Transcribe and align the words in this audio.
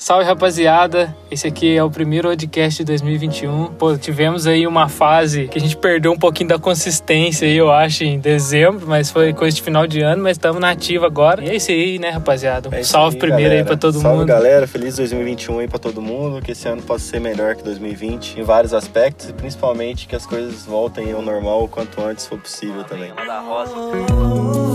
Salve 0.00 0.24
rapaziada, 0.24 1.14
esse 1.30 1.46
aqui 1.46 1.76
é 1.76 1.84
o 1.84 1.90
primeiro 1.90 2.26
podcast 2.30 2.78
de 2.78 2.86
2021. 2.86 3.66
Pô, 3.74 3.98
tivemos 3.98 4.46
aí 4.46 4.66
uma 4.66 4.88
fase 4.88 5.46
que 5.46 5.58
a 5.58 5.60
gente 5.60 5.76
perdeu 5.76 6.10
um 6.10 6.16
pouquinho 6.18 6.48
da 6.48 6.58
consistência 6.58 7.46
aí, 7.46 7.54
eu 7.54 7.70
acho, 7.70 8.02
em 8.04 8.18
dezembro, 8.18 8.86
mas 8.88 9.10
foi 9.10 9.34
coisa 9.34 9.54
de 9.54 9.62
final 9.62 9.86
de 9.86 10.00
ano, 10.00 10.22
mas 10.22 10.38
estamos 10.38 10.58
na 10.58 10.70
ativa 10.70 11.04
agora. 11.04 11.44
E 11.44 11.50
é 11.50 11.54
isso 11.56 11.70
aí, 11.70 11.98
né, 11.98 12.08
rapaziada? 12.08 12.70
É 12.72 12.82
Salve 12.82 13.16
aí, 13.16 13.20
primeiro 13.20 13.42
galera. 13.50 13.60
aí 13.60 13.66
pra 13.66 13.76
todo 13.76 14.00
Salve, 14.00 14.20
mundo. 14.20 14.26
galera. 14.28 14.66
Feliz 14.66 14.96
2021 14.96 15.58
aí 15.58 15.68
pra 15.68 15.78
todo 15.78 16.00
mundo. 16.00 16.40
Que 16.40 16.52
esse 16.52 16.66
ano 16.66 16.80
possa 16.80 17.04
ser 17.04 17.20
melhor 17.20 17.54
que 17.54 17.62
2020 17.62 18.40
em 18.40 18.42
vários 18.42 18.72
aspectos 18.72 19.28
e 19.28 19.34
principalmente 19.34 20.08
que 20.08 20.16
as 20.16 20.24
coisas 20.24 20.64
voltem 20.64 21.12
ao 21.12 21.20
normal 21.20 21.64
o 21.64 21.68
quanto 21.68 22.00
antes 22.00 22.26
for 22.26 22.38
possível 22.38 22.84
também. 22.84 23.10
É 23.10 24.69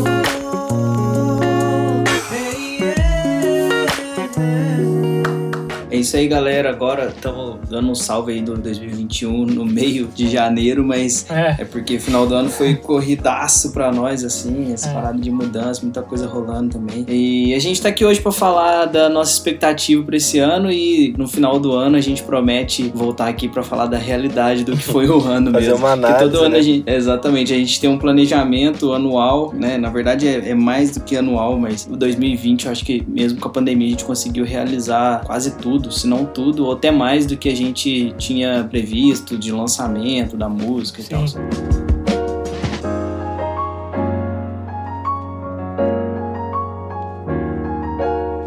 isso 6.06 6.16
aí, 6.18 6.28
galera. 6.28 6.70
Agora 6.70 7.08
estamos 7.16 7.58
dando 7.70 7.90
um 7.90 7.96
salve 7.96 8.34
aí 8.34 8.42
do 8.42 8.56
2021 8.58 9.46
no 9.46 9.66
meio 9.66 10.08
de 10.14 10.30
janeiro, 10.30 10.84
mas 10.84 11.26
É, 11.30 11.58
é 11.60 11.66
porque 11.66 12.00
final 12.00 12.26
do 12.28 12.36
ano 12.36 12.50
foi 12.50 12.76
corridaço 12.76 13.72
pra 13.74 13.92
nós, 13.92 14.24
assim, 14.24 14.72
essa 14.74 14.90
É. 14.90 14.94
parada 14.94 15.20
de 15.20 15.30
mudança, 15.32 15.82
muita 15.84 16.02
coisa 16.02 16.28
rolando 16.28 16.70
também. 16.78 17.06
E 17.10 17.54
a 17.54 17.60
gente 17.60 17.82
tá 17.82 17.90
aqui 17.90 18.06
hoje 18.06 18.22
pra 18.22 18.32
falar 18.32 18.86
da 18.86 19.10
nossa 19.10 19.32
expectativa 19.32 20.04
pra 20.04 20.16
esse 20.18 20.40
ano 20.40 20.72
e 20.72 21.14
no 21.18 21.28
final 21.28 21.60
do 21.60 21.72
ano 21.74 21.98
a 21.98 22.02
gente 22.02 22.24
promete 22.24 22.92
voltar 22.94 23.28
aqui 23.28 23.48
pra 23.48 23.64
falar 23.64 23.88
da 23.88 23.98
realidade 23.98 24.64
do 24.64 24.74
que 24.78 24.84
foi 24.84 25.08
o 25.08 25.20
ano 25.26 25.52
Fazer 25.52 25.70
mesmo. 25.72 25.86
uma 25.86 25.96
Porque 25.98 26.06
análise, 26.08 26.32
todo 26.32 26.44
ano 26.44 26.54
né? 26.54 26.60
a 26.60 26.62
gente, 26.62 26.84
exatamente, 26.90 27.54
a 27.54 27.58
gente 27.58 27.80
tem 27.82 27.90
um 27.90 27.98
planejamento 27.98 28.94
anual, 28.94 29.52
né? 29.54 29.78
Na 29.78 29.90
verdade 29.90 30.28
é, 30.28 30.50
é 30.50 30.56
mais 30.56 30.92
do 30.92 31.00
que 31.02 31.18
anual, 31.18 31.58
mas 31.60 31.88
o 31.92 31.96
2020 31.98 32.66
eu 32.66 32.72
acho 32.72 32.86
que 32.86 33.04
mesmo 33.08 33.40
com 33.40 33.48
a 33.48 33.52
pandemia 33.52 33.88
a 33.88 33.90
gente 33.92 34.06
conseguiu 34.06 34.46
realizar 34.46 35.22
quase 35.26 35.52
tudo, 35.58 35.92
se 35.96 36.08
não 36.08 36.26
tudo, 36.26 36.66
ou 36.66 36.74
até 36.74 36.92
mais 36.92 37.26
do 37.26 37.38
que 37.38 37.50
a 37.50 37.56
gente 37.56 38.14
tinha 38.18 38.64
previsto 38.70 39.38
de 39.38 39.52
lançamento 39.52 40.38
da 40.38 40.50
música 40.50 41.02
e 41.02 41.04
Sim. 41.04 41.10
tal. 41.10 41.85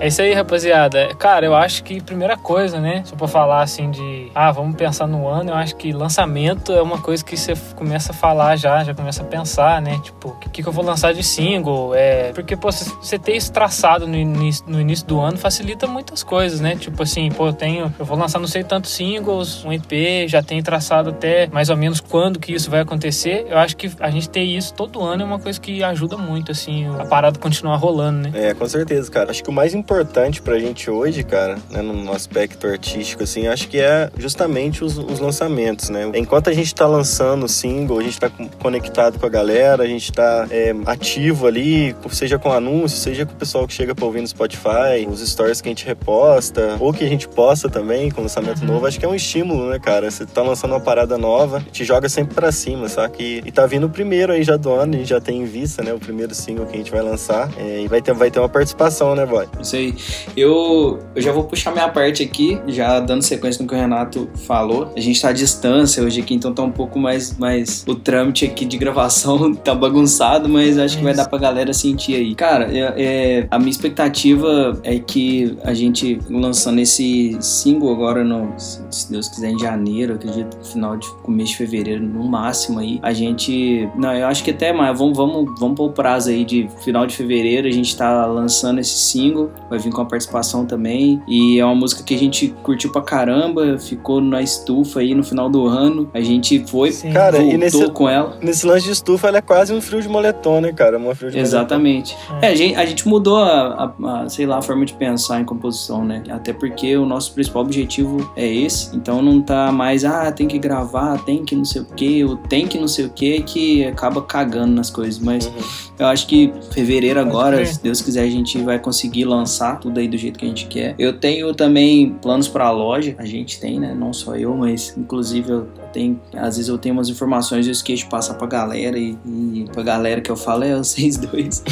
É 0.08 0.10
isso 0.10 0.22
aí, 0.22 0.32
rapaziada. 0.32 1.14
Cara, 1.18 1.44
eu 1.44 1.54
acho 1.54 1.84
que 1.84 2.00
primeira 2.00 2.34
coisa, 2.36 2.80
né? 2.80 3.02
Só 3.04 3.14
pra 3.14 3.28
falar 3.28 3.60
assim 3.62 3.90
de. 3.90 4.30
Ah, 4.34 4.50
vamos 4.50 4.74
pensar 4.74 5.06
no 5.06 5.28
ano, 5.28 5.50
eu 5.50 5.54
acho 5.54 5.76
que 5.76 5.92
lançamento 5.92 6.72
é 6.72 6.80
uma 6.80 6.98
coisa 6.98 7.22
que 7.22 7.36
você 7.36 7.52
começa 7.76 8.12
a 8.12 8.14
falar 8.14 8.56
já, 8.56 8.82
já 8.82 8.94
começa 8.94 9.22
a 9.22 9.26
pensar, 9.26 9.82
né? 9.82 10.00
Tipo, 10.02 10.28
o 10.30 10.36
que, 10.50 10.62
que 10.62 10.68
eu 10.68 10.72
vou 10.72 10.82
lançar 10.84 11.12
de 11.12 11.22
single? 11.22 11.94
É. 11.94 12.32
Porque, 12.32 12.56
pô, 12.56 12.72
você- 12.72 13.18
ter 13.18 13.36
isso 13.36 13.52
traçado 13.52 14.06
no 14.06 14.16
início, 14.16 14.64
no 14.66 14.80
início 14.80 15.04
do 15.06 15.20
ano 15.20 15.36
facilita 15.36 15.86
muitas 15.86 16.22
coisas, 16.22 16.60
né? 16.60 16.74
Tipo 16.76 17.02
assim, 17.02 17.30
pô, 17.30 17.48
eu 17.48 17.52
tenho. 17.52 17.92
Eu 17.98 18.04
vou 18.06 18.16
lançar 18.16 18.38
não 18.38 18.46
sei 18.48 18.64
tantos 18.64 18.92
singles, 18.92 19.62
um 19.64 19.72
EP, 19.72 20.26
já 20.26 20.42
tenho 20.42 20.62
traçado 20.62 21.10
até 21.10 21.48
mais 21.48 21.68
ou 21.68 21.76
menos 21.76 22.00
quando 22.00 22.38
que 22.38 22.52
isso 22.54 22.70
vai 22.70 22.80
acontecer. 22.80 23.46
Eu 23.50 23.58
acho 23.58 23.76
que 23.76 23.90
a 24.00 24.08
gente 24.10 24.30
ter 24.30 24.42
isso 24.42 24.72
todo 24.72 25.02
ano 25.02 25.22
é 25.22 25.26
uma 25.26 25.38
coisa 25.38 25.60
que 25.60 25.82
ajuda 25.84 26.16
muito, 26.16 26.50
assim, 26.52 26.86
a 26.98 27.04
parada 27.04 27.38
continuar 27.38 27.76
rolando, 27.76 28.30
né? 28.30 28.48
É, 28.48 28.54
com 28.54 28.66
certeza, 28.66 29.10
cara. 29.10 29.30
Acho 29.30 29.42
que 29.44 29.50
o 29.50 29.52
mais 29.52 29.74
importante 29.74 29.97
pra 30.42 30.58
gente 30.58 30.90
hoje, 30.90 31.22
cara, 31.22 31.58
né, 31.70 31.82
no 31.82 32.12
aspecto 32.12 32.66
artístico, 32.66 33.22
assim, 33.22 33.46
acho 33.46 33.68
que 33.68 33.78
é 33.78 34.10
justamente 34.16 34.84
os, 34.84 34.98
os 34.98 35.18
lançamentos, 35.20 35.88
né? 35.90 36.10
Enquanto 36.14 36.48
a 36.50 36.52
gente 36.52 36.74
tá 36.74 36.86
lançando 36.86 37.44
o 37.44 37.48
single, 37.48 37.98
a 37.98 38.02
gente 38.02 38.18
tá 38.18 38.30
conectado 38.60 39.18
com 39.18 39.26
a 39.26 39.28
galera, 39.28 39.82
a 39.82 39.86
gente 39.86 40.12
tá 40.12 40.46
é, 40.50 40.74
ativo 40.86 41.46
ali, 41.46 41.94
seja 42.10 42.38
com 42.38 42.52
anúncios, 42.52 43.02
seja 43.02 43.24
com 43.26 43.32
o 43.32 43.36
pessoal 43.36 43.66
que 43.66 43.72
chega 43.74 43.94
pra 43.94 44.04
ouvir 44.04 44.20
no 44.20 44.26
Spotify, 44.28 45.06
os 45.08 45.20
stories 45.28 45.60
que 45.60 45.68
a 45.68 45.70
gente 45.70 45.84
reposta, 45.86 46.76
ou 46.80 46.92
que 46.92 47.04
a 47.04 47.08
gente 47.08 47.28
posta 47.28 47.68
também 47.68 48.10
com 48.10 48.22
lançamento 48.22 48.60
Uhum. 48.62 48.66
novo, 48.66 48.86
acho 48.86 48.98
que 48.98 49.04
é 49.04 49.08
um 49.08 49.14
estímulo, 49.14 49.68
né, 49.70 49.78
cara? 49.78 50.10
Você 50.10 50.24
tá 50.26 50.42
lançando 50.42 50.72
uma 50.72 50.80
parada 50.80 51.16
nova, 51.18 51.62
te 51.70 51.84
joga 51.84 52.08
sempre 52.08 52.34
pra 52.34 52.50
cima, 52.50 52.88
saca? 52.88 53.22
E, 53.22 53.42
e 53.44 53.52
tá 53.52 53.66
vindo 53.66 53.86
o 53.86 53.90
primeiro 53.90 54.32
aí 54.32 54.42
já 54.42 54.56
do 54.56 54.72
ano, 54.72 54.94
a 54.94 54.98
gente 54.98 55.08
já 55.08 55.20
tem 55.20 55.42
em 55.42 55.44
vista, 55.44 55.82
né, 55.82 55.92
o 55.92 55.98
primeiro 55.98 56.34
single 56.34 56.66
que 56.66 56.74
a 56.74 56.78
gente 56.78 56.90
vai 56.90 57.02
lançar, 57.02 57.48
é, 57.58 57.82
e 57.82 57.88
vai 57.88 58.00
ter, 58.00 58.12
vai 58.14 58.30
ter 58.30 58.38
uma 58.38 58.48
participação, 58.48 59.14
né, 59.14 59.24
boy? 59.26 59.46
Isso 59.60 59.76
aí. 59.76 59.87
Eu, 60.36 60.98
eu 61.14 61.22
já 61.22 61.32
vou 61.32 61.44
puxar 61.44 61.72
minha 61.72 61.88
parte 61.88 62.22
aqui, 62.22 62.60
já 62.68 63.00
dando 63.00 63.22
sequência 63.22 63.62
no 63.62 63.68
que 63.68 63.74
o 63.74 63.78
Renato 63.78 64.28
falou. 64.46 64.92
A 64.96 65.00
gente 65.00 65.20
tá 65.20 65.28
à 65.28 65.32
distância 65.32 66.02
hoje 66.02 66.20
aqui, 66.20 66.34
então 66.34 66.52
tá 66.52 66.62
um 66.62 66.70
pouco 66.70 66.98
mais. 66.98 67.36
mais 67.38 67.84
o 67.86 67.94
trâmite 67.94 68.44
aqui 68.44 68.64
de 68.64 68.76
gravação 68.76 69.54
tá 69.56 69.74
bagunçado, 69.74 70.48
mas 70.48 70.78
acho 70.78 70.98
que 70.98 71.04
vai 71.04 71.14
dar 71.14 71.28
pra 71.28 71.38
galera 71.38 71.72
sentir 71.72 72.14
aí. 72.14 72.34
Cara, 72.34 72.68
é- 72.72 72.94
é, 72.96 73.46
a 73.50 73.58
minha 73.58 73.70
expectativa 73.70 74.78
é 74.82 74.98
que 74.98 75.56
a 75.64 75.74
gente 75.74 76.18
lançando 76.30 76.78
esse 76.80 77.36
single 77.40 77.92
agora, 77.92 78.24
no, 78.24 78.52
se 78.58 78.78
se 78.90 79.10
Deus 79.12 79.28
quiser, 79.28 79.50
em 79.50 79.58
janeiro, 79.58 80.14
acredito, 80.14 80.56
final 80.64 80.96
de 80.96 81.08
começo 81.22 81.52
de 81.52 81.56
fevereiro, 81.58 82.02
no 82.04 82.24
máximo 82.28 82.78
aí, 82.78 82.98
a 83.02 83.12
gente. 83.12 83.88
Não, 83.96 84.14
eu 84.14 84.26
acho 84.26 84.42
que 84.44 84.50
até 84.50 84.72
mais. 84.72 84.96
Vamos, 84.98 85.16
vamos, 85.16 85.58
vamos 85.58 85.76
pôr 85.76 85.86
o 85.86 85.92
prazo 85.92 86.30
aí 86.30 86.44
de 86.44 86.68
final 86.84 87.06
de 87.06 87.14
fevereiro, 87.16 87.66
a 87.68 87.70
gente 87.70 87.96
tá 87.96 88.26
lançando 88.26 88.80
esse 88.80 88.98
single, 88.98 89.50
vai 89.70 89.77
vir 89.78 89.90
com 89.92 90.02
a 90.02 90.04
participação 90.04 90.66
também. 90.66 91.20
E 91.28 91.58
é 91.58 91.64
uma 91.64 91.74
música 91.74 92.02
que 92.02 92.14
a 92.14 92.18
gente 92.18 92.48
curtiu 92.62 92.90
pra 92.92 93.02
caramba, 93.02 93.78
ficou 93.78 94.20
na 94.20 94.42
estufa 94.42 95.00
aí 95.00 95.14
no 95.14 95.22
final 95.24 95.48
do 95.48 95.66
ano. 95.66 96.10
A 96.12 96.20
gente 96.20 96.64
foi, 96.66 96.92
Sim. 96.92 97.12
Cara, 97.12 97.38
voltou 97.38 97.54
e 97.54 97.58
nesse- 97.58 97.90
com 97.90 98.08
ela. 98.08 98.36
Nesse 98.42 98.66
lance 98.66 98.84
de 98.86 98.92
estufa, 98.92 99.28
ela 99.28 99.38
é 99.38 99.42
quase 99.42 99.72
um 99.72 99.80
frio 99.80 100.02
de 100.02 100.08
moletom, 100.08 100.60
né, 100.60 100.72
cara? 100.72 100.98
Uma 100.98 101.14
frio 101.14 101.30
de 101.30 101.38
Exatamente. 101.38 102.16
É. 102.42 102.48
É, 102.48 102.52
a 102.52 102.54
gente, 102.54 102.74
a 102.76 102.84
gente 102.86 103.06
mudou 103.08 103.38
a, 103.38 103.92
a- 104.02 104.22
a, 104.24 104.28
sei 104.28 104.46
lá, 104.46 104.58
a 104.58 104.62
forma 104.62 104.84
de 104.84 104.94
pensar 104.94 105.40
em 105.40 105.44
composição, 105.44 106.04
né? 106.04 106.22
Até 106.30 106.52
porque 106.52 106.96
o 106.96 107.04
nosso 107.06 107.32
principal 107.32 107.62
objetivo 107.62 108.30
é 108.36 108.46
esse. 108.46 108.94
Então 108.96 109.20
não 109.22 109.40
tá 109.40 109.70
mais, 109.72 110.04
ah, 110.04 110.30
tem 110.32 110.46
que 110.48 110.58
gravar, 110.58 111.18
tem 111.24 111.44
que 111.44 111.54
não 111.54 111.64
sei 111.64 111.82
o 111.82 111.84
que, 111.84 112.24
o 112.24 112.36
tem 112.36 112.66
que 112.66 112.78
não 112.78 112.88
sei 112.88 113.06
o 113.06 113.10
que, 113.10 113.40
que 113.42 113.84
acaba 113.86 114.22
cagando 114.22 114.72
nas 114.74 114.90
coisas. 114.90 115.18
Mas 115.20 115.46
Uhum. 115.46 115.52
eu 115.98 116.06
acho 116.06 116.26
que 116.26 116.52
fevereiro 116.72 117.20
agora, 117.20 117.64
se 117.64 117.82
Deus 117.82 118.00
quiser, 118.00 118.22
a 118.22 118.30
gente 118.30 118.58
vai 118.58 118.78
conseguir 118.78 119.24
lançar 119.24 119.57
tudo 119.76 120.00
aí 120.00 120.08
do 120.08 120.16
jeito 120.16 120.38
que 120.38 120.44
a 120.44 120.48
gente 120.48 120.66
quer. 120.66 120.94
Eu 120.98 121.18
tenho 121.18 121.52
também 121.54 122.10
planos 122.22 122.48
pra 122.48 122.70
loja, 122.70 123.14
a 123.18 123.24
gente 123.24 123.60
tem, 123.60 123.78
né? 123.78 123.94
Não 123.94 124.12
só 124.12 124.36
eu, 124.36 124.54
mas 124.56 124.94
inclusive 124.96 125.50
eu 125.50 125.68
tenho, 125.92 126.20
às 126.34 126.56
vezes 126.56 126.68
eu 126.68 126.78
tenho 126.78 126.94
umas 126.94 127.08
informações 127.08 127.66
e 127.66 127.68
eu 127.68 127.72
esqueço 127.72 128.04
de 128.04 128.10
passar 128.10 128.34
pra 128.34 128.46
galera 128.46 128.98
e, 128.98 129.16
e 129.26 129.64
pra 129.72 129.82
galera 129.82 130.20
que 130.20 130.30
eu 130.30 130.36
falo 130.36 130.64
é 130.64 130.76
vocês 130.76 131.16
dois. 131.18 131.62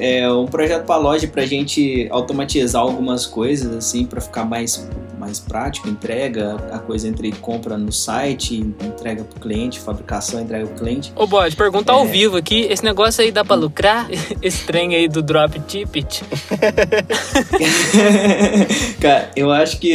é, 0.00 0.18
é 0.20 0.32
um 0.32 0.46
projeto 0.46 0.84
pra 0.84 0.96
loja 0.96 1.26
pra 1.26 1.44
gente 1.46 2.06
automatizar 2.10 2.82
algumas 2.82 3.26
coisas, 3.26 3.74
assim, 3.74 4.04
pra 4.04 4.20
ficar 4.20 4.44
mais, 4.44 4.88
mais 5.22 5.38
prático, 5.38 5.88
entrega, 5.88 6.56
a 6.72 6.80
coisa 6.80 7.06
entre 7.06 7.30
compra 7.30 7.78
no 7.78 7.92
site, 7.92 8.56
entrega 8.56 9.22
pro 9.22 9.38
cliente, 9.38 9.78
fabricação, 9.78 10.40
entrega 10.40 10.66
pro 10.66 10.74
cliente. 10.84 11.12
Ô, 11.14 11.28
Bode, 11.28 11.54
pergunta 11.54 11.92
ao 11.92 12.02
É. 12.04 12.08
vivo 12.08 12.36
aqui, 12.36 12.62
esse 12.68 12.82
negócio 12.84 13.22
aí 13.22 13.30
dá 13.30 13.44
pra 13.44 13.54
lucrar? 13.54 14.08
Esse 14.42 14.66
trem 14.66 14.96
aí 14.96 15.06
do 15.06 15.22
drop 15.22 15.60
tippet? 15.60 16.24
Cara, 19.00 19.30
eu 19.36 19.52
acho 19.52 19.78
que 19.78 19.88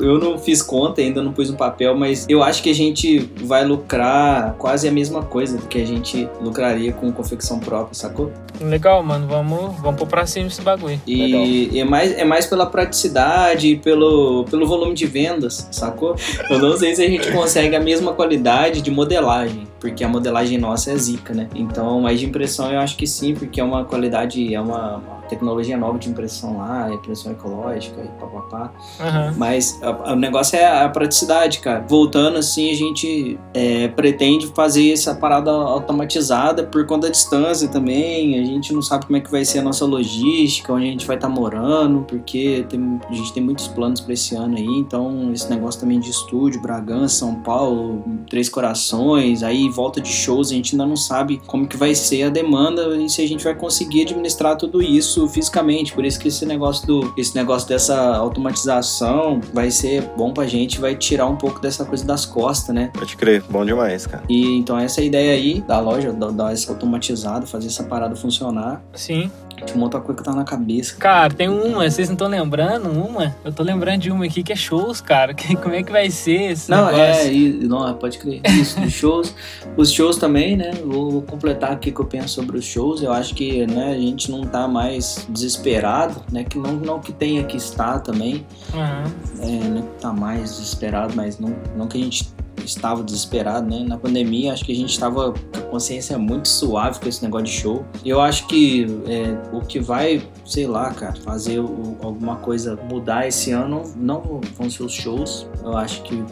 eu 0.00 0.18
não 0.20 0.38
fiz 0.38 0.62
conta, 0.62 1.00
ainda 1.00 1.20
não 1.22 1.32
pus 1.32 1.50
no 1.50 1.56
papel, 1.56 1.96
mas 1.96 2.24
eu 2.28 2.40
acho 2.42 2.62
que 2.62 2.70
a 2.70 2.74
gente 2.74 3.18
vai 3.42 3.64
lucrar 3.64 4.54
quase 4.58 4.86
a 4.86 4.92
mesma 4.92 5.22
coisa 5.24 5.58
do 5.58 5.66
que 5.66 5.80
a 5.80 5.86
gente 5.86 6.28
lucraria 6.40 6.92
com 6.92 7.10
confecção 7.10 7.58
própria, 7.58 7.94
sacou? 7.94 8.30
Legal, 8.60 9.02
mano, 9.02 9.26
vamos, 9.26 9.74
vamos 9.80 9.98
pôr 9.98 10.06
pra 10.06 10.24
cima 10.26 10.46
esse 10.46 10.60
bagulho. 10.62 11.00
E 11.06 11.78
é 11.80 11.84
mais, 11.84 12.12
é 12.16 12.24
mais 12.24 12.46
pela 12.46 12.66
praticidade 12.66 13.68
e 13.68 13.76
pelo, 13.76 14.44
pelo 14.50 14.66
volume 14.68 14.94
de 14.94 15.06
vendas, 15.06 15.68
sacou? 15.72 16.14
Eu 16.48 16.58
não 16.58 16.76
sei 16.76 16.94
se 16.94 17.02
a 17.02 17.08
gente 17.08 17.30
consegue 17.32 17.74
a 17.74 17.80
mesma 17.80 18.12
qualidade 18.12 18.80
de 18.80 18.90
modelagem, 18.90 19.66
porque 19.80 20.04
a 20.04 20.08
modelagem 20.08 20.58
nossa 20.58 20.92
é 20.92 20.96
zica, 20.96 21.34
né? 21.34 21.48
Então, 21.54 22.00
mais 22.00 22.20
de 22.20 22.26
impressão 22.26 22.70
eu 22.70 22.78
acho 22.78 22.96
que 22.96 23.06
sim, 23.06 23.34
porque 23.34 23.60
é 23.60 23.64
uma 23.64 23.84
qualidade, 23.84 24.54
é 24.54 24.60
uma, 24.60 24.96
uma 24.96 25.17
tecnologia 25.28 25.76
nova 25.76 25.98
de 25.98 26.08
impressão 26.08 26.58
lá, 26.58 26.92
impressão 26.92 27.32
ecológica 27.32 28.00
e 28.02 28.08
papapá. 28.20 28.72
Aham. 29.00 29.34
Mas 29.36 29.80
a- 29.82 30.12
o 30.12 30.16
negócio 30.16 30.56
é 30.56 30.66
a 30.84 30.88
praticidade, 30.88 31.58
cara. 31.60 31.84
Voltando 31.88 32.38
assim, 32.38 32.70
a 32.70 32.74
gente 32.74 33.38
é, 33.54 33.88
pretende 33.88 34.46
fazer 34.48 34.92
essa 34.92 35.14
parada 35.14 35.50
automatizada 35.50 36.64
por 36.64 36.86
conta 36.86 37.06
da 37.06 37.12
distância 37.12 37.68
também. 37.68 38.38
A 38.40 38.44
gente 38.44 38.72
não 38.72 38.82
sabe 38.82 39.06
como 39.06 39.16
é 39.16 39.20
que 39.20 39.30
vai 39.30 39.44
ser 39.44 39.58
a 39.60 39.62
nossa 39.62 39.84
logística, 39.84 40.72
onde 40.72 40.86
a 40.86 40.90
gente 40.90 41.06
vai 41.06 41.16
estar 41.16 41.28
morando, 41.28 42.04
porque 42.06 42.64
tem- 42.68 43.00
a 43.08 43.12
gente 43.14 43.32
tem 43.32 43.42
muitos 43.42 43.68
planos 43.68 44.00
para 44.00 44.12
esse 44.12 44.34
ano 44.34 44.56
aí. 44.56 44.64
Então, 44.66 45.30
esse 45.32 45.48
negócio 45.50 45.80
também 45.80 45.98
de 46.00 46.10
estúdio, 46.10 46.60
Bragança, 46.60 47.16
São 47.16 47.34
Paulo, 47.36 48.04
Três 48.28 48.48
Corações, 48.48 49.42
aí 49.42 49.68
volta 49.68 50.00
de 50.00 50.08
shows, 50.08 50.50
a 50.50 50.54
gente 50.54 50.74
ainda 50.74 50.86
não 50.86 50.96
sabe 50.96 51.40
como 51.46 51.66
que 51.66 51.76
vai 51.76 51.94
ser 51.94 52.24
a 52.24 52.28
demanda 52.28 52.96
e 52.96 53.08
se 53.08 53.22
a 53.22 53.26
gente 53.28 53.42
vai 53.44 53.54
conseguir 53.54 54.02
administrar 54.02 54.56
tudo 54.56 54.80
isso 54.82 55.17
fisicamente. 55.26 55.92
Por 55.94 56.04
isso 56.04 56.20
que 56.20 56.28
esse 56.28 56.44
negócio 56.44 56.86
do 56.86 57.12
esse 57.16 57.34
negócio 57.34 57.66
dessa 57.68 58.16
automatização 58.16 59.40
vai 59.52 59.70
ser 59.70 60.02
bom 60.16 60.32
pra 60.32 60.46
gente, 60.46 60.78
vai 60.80 60.94
tirar 60.94 61.26
um 61.26 61.36
pouco 61.36 61.60
dessa 61.60 61.84
coisa 61.84 62.04
das 62.04 62.26
costas, 62.26 62.74
né? 62.74 62.90
Pode 62.92 63.16
crer, 63.16 63.42
bom 63.48 63.64
demais, 63.64 64.06
cara. 64.06 64.22
E 64.28 64.56
então 64.58 64.78
essa 64.78 65.00
é 65.00 65.04
a 65.04 65.06
ideia 65.06 65.32
aí 65.32 65.60
da 65.62 65.80
loja, 65.80 66.12
da- 66.12 66.30
dar 66.30 66.52
essa 66.52 66.70
automatizada, 66.70 67.46
fazer 67.46 67.68
essa 67.68 67.84
parada 67.84 68.14
funcionar. 68.14 68.82
Sim. 68.94 69.30
Tinha 69.64 69.76
uma 69.76 69.84
outra 69.84 70.00
coisa 70.00 70.18
que 70.18 70.24
tá 70.24 70.34
na 70.34 70.44
cabeça. 70.44 70.96
Cara, 70.96 71.32
tem 71.32 71.48
uma, 71.48 71.88
vocês 71.88 72.08
não 72.08 72.14
estão 72.14 72.28
lembrando 72.28 72.90
uma? 72.90 73.34
Eu 73.44 73.52
tô 73.52 73.62
lembrando 73.62 74.00
de 74.00 74.10
uma 74.10 74.24
aqui 74.24 74.42
que 74.42 74.52
é 74.52 74.56
shows, 74.56 75.00
cara. 75.00 75.34
Que, 75.38 75.54
como 75.54 75.74
é 75.74 75.82
que 75.82 75.92
vai 75.92 76.10
ser 76.10 76.52
esse 76.52 76.68
Não, 76.70 76.86
negócio? 76.86 77.28
é, 77.28 77.32
e, 77.32 77.50
não, 77.68 77.94
pode 77.94 78.18
crer. 78.18 78.40
Isso, 78.46 78.80
os 78.80 78.92
shows. 78.92 79.34
Os 79.76 79.92
shows 79.92 80.16
também, 80.16 80.56
né? 80.56 80.72
Vou, 80.84 81.10
vou 81.10 81.22
completar 81.22 81.72
aqui 81.72 81.90
o 81.90 81.94
que 81.94 82.00
eu 82.00 82.04
penso 82.06 82.34
sobre 82.34 82.58
os 82.58 82.64
shows. 82.64 83.02
Eu 83.02 83.12
acho 83.12 83.34
que 83.34 83.66
né, 83.66 83.92
a 83.92 83.98
gente 83.98 84.30
não 84.30 84.42
tá 84.42 84.66
mais 84.66 85.26
desesperado, 85.28 86.22
né? 86.32 86.44
Que 86.44 86.58
não, 86.58 86.72
não 86.72 86.98
que 86.98 87.12
tenha 87.12 87.44
que 87.44 87.56
estar 87.56 88.00
também. 88.00 88.44
Aham. 88.74 89.04
É, 89.40 89.68
não 89.68 89.82
que 89.82 90.00
tá 90.00 90.12
mais 90.12 90.56
desesperado, 90.56 91.14
mas 91.14 91.38
não, 91.38 91.54
não 91.76 91.86
que 91.86 91.98
a 91.98 92.04
gente 92.04 92.28
estava 92.68 93.02
desesperado, 93.02 93.68
né? 93.68 93.84
Na 93.86 93.96
pandemia, 93.98 94.52
acho 94.52 94.64
que 94.64 94.72
a 94.72 94.74
gente 94.76 94.90
estava 94.90 95.32
com 95.32 95.58
a 95.58 95.62
consciência 95.62 96.18
muito 96.18 96.48
suave 96.48 97.00
com 97.00 97.08
esse 97.08 97.22
negócio 97.22 97.46
de 97.46 97.52
show. 97.52 97.84
Eu 98.04 98.20
acho 98.20 98.46
que 98.46 98.86
é, 99.06 99.36
o 99.56 99.60
que 99.60 99.78
vai, 99.80 100.22
sei 100.44 100.66
lá, 100.66 100.90
cara, 100.92 101.14
fazer 101.16 101.58
o- 101.60 101.96
alguma 102.02 102.36
coisa 102.36 102.78
mudar 102.90 103.26
esse 103.26 103.50
ano 103.50 103.82
não 103.96 104.40
vão 104.56 104.68
ser 104.70 104.82
os 104.82 104.92
shows. 104.92 105.46
Eu 105.62 105.76
acho 105.76 106.02
que 106.02 106.22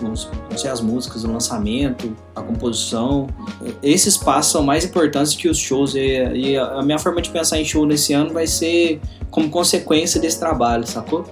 vão 0.00 0.14
ser 0.56 0.68
as 0.68 0.80
músicas, 0.80 1.24
o 1.24 1.32
lançamento, 1.32 2.16
a 2.34 2.42
composição. 2.42 3.26
Esses 3.82 4.16
passos 4.16 4.52
são 4.52 4.62
mais 4.62 4.84
importantes 4.84 5.34
que 5.34 5.48
os 5.48 5.58
shows. 5.58 5.94
E, 5.94 6.00
e 6.34 6.56
a 6.56 6.82
minha 6.82 6.98
forma 6.98 7.20
de 7.20 7.30
pensar 7.30 7.58
em 7.58 7.64
show 7.64 7.84
nesse 7.86 8.12
ano 8.12 8.32
vai 8.32 8.46
ser 8.46 9.00
como 9.30 9.48
consequência 9.48 10.20
desse 10.20 10.38
trabalho, 10.38 10.86
sacou? 10.86 11.24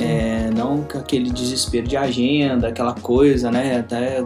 É, 0.00 0.50
não 0.56 0.82
com 0.82 0.98
aquele 0.98 1.30
desespero 1.30 1.86
de 1.86 1.96
agenda, 1.96 2.68
aquela 2.68 2.94
coisa, 2.94 3.50
né? 3.50 3.78
Até 3.78 4.22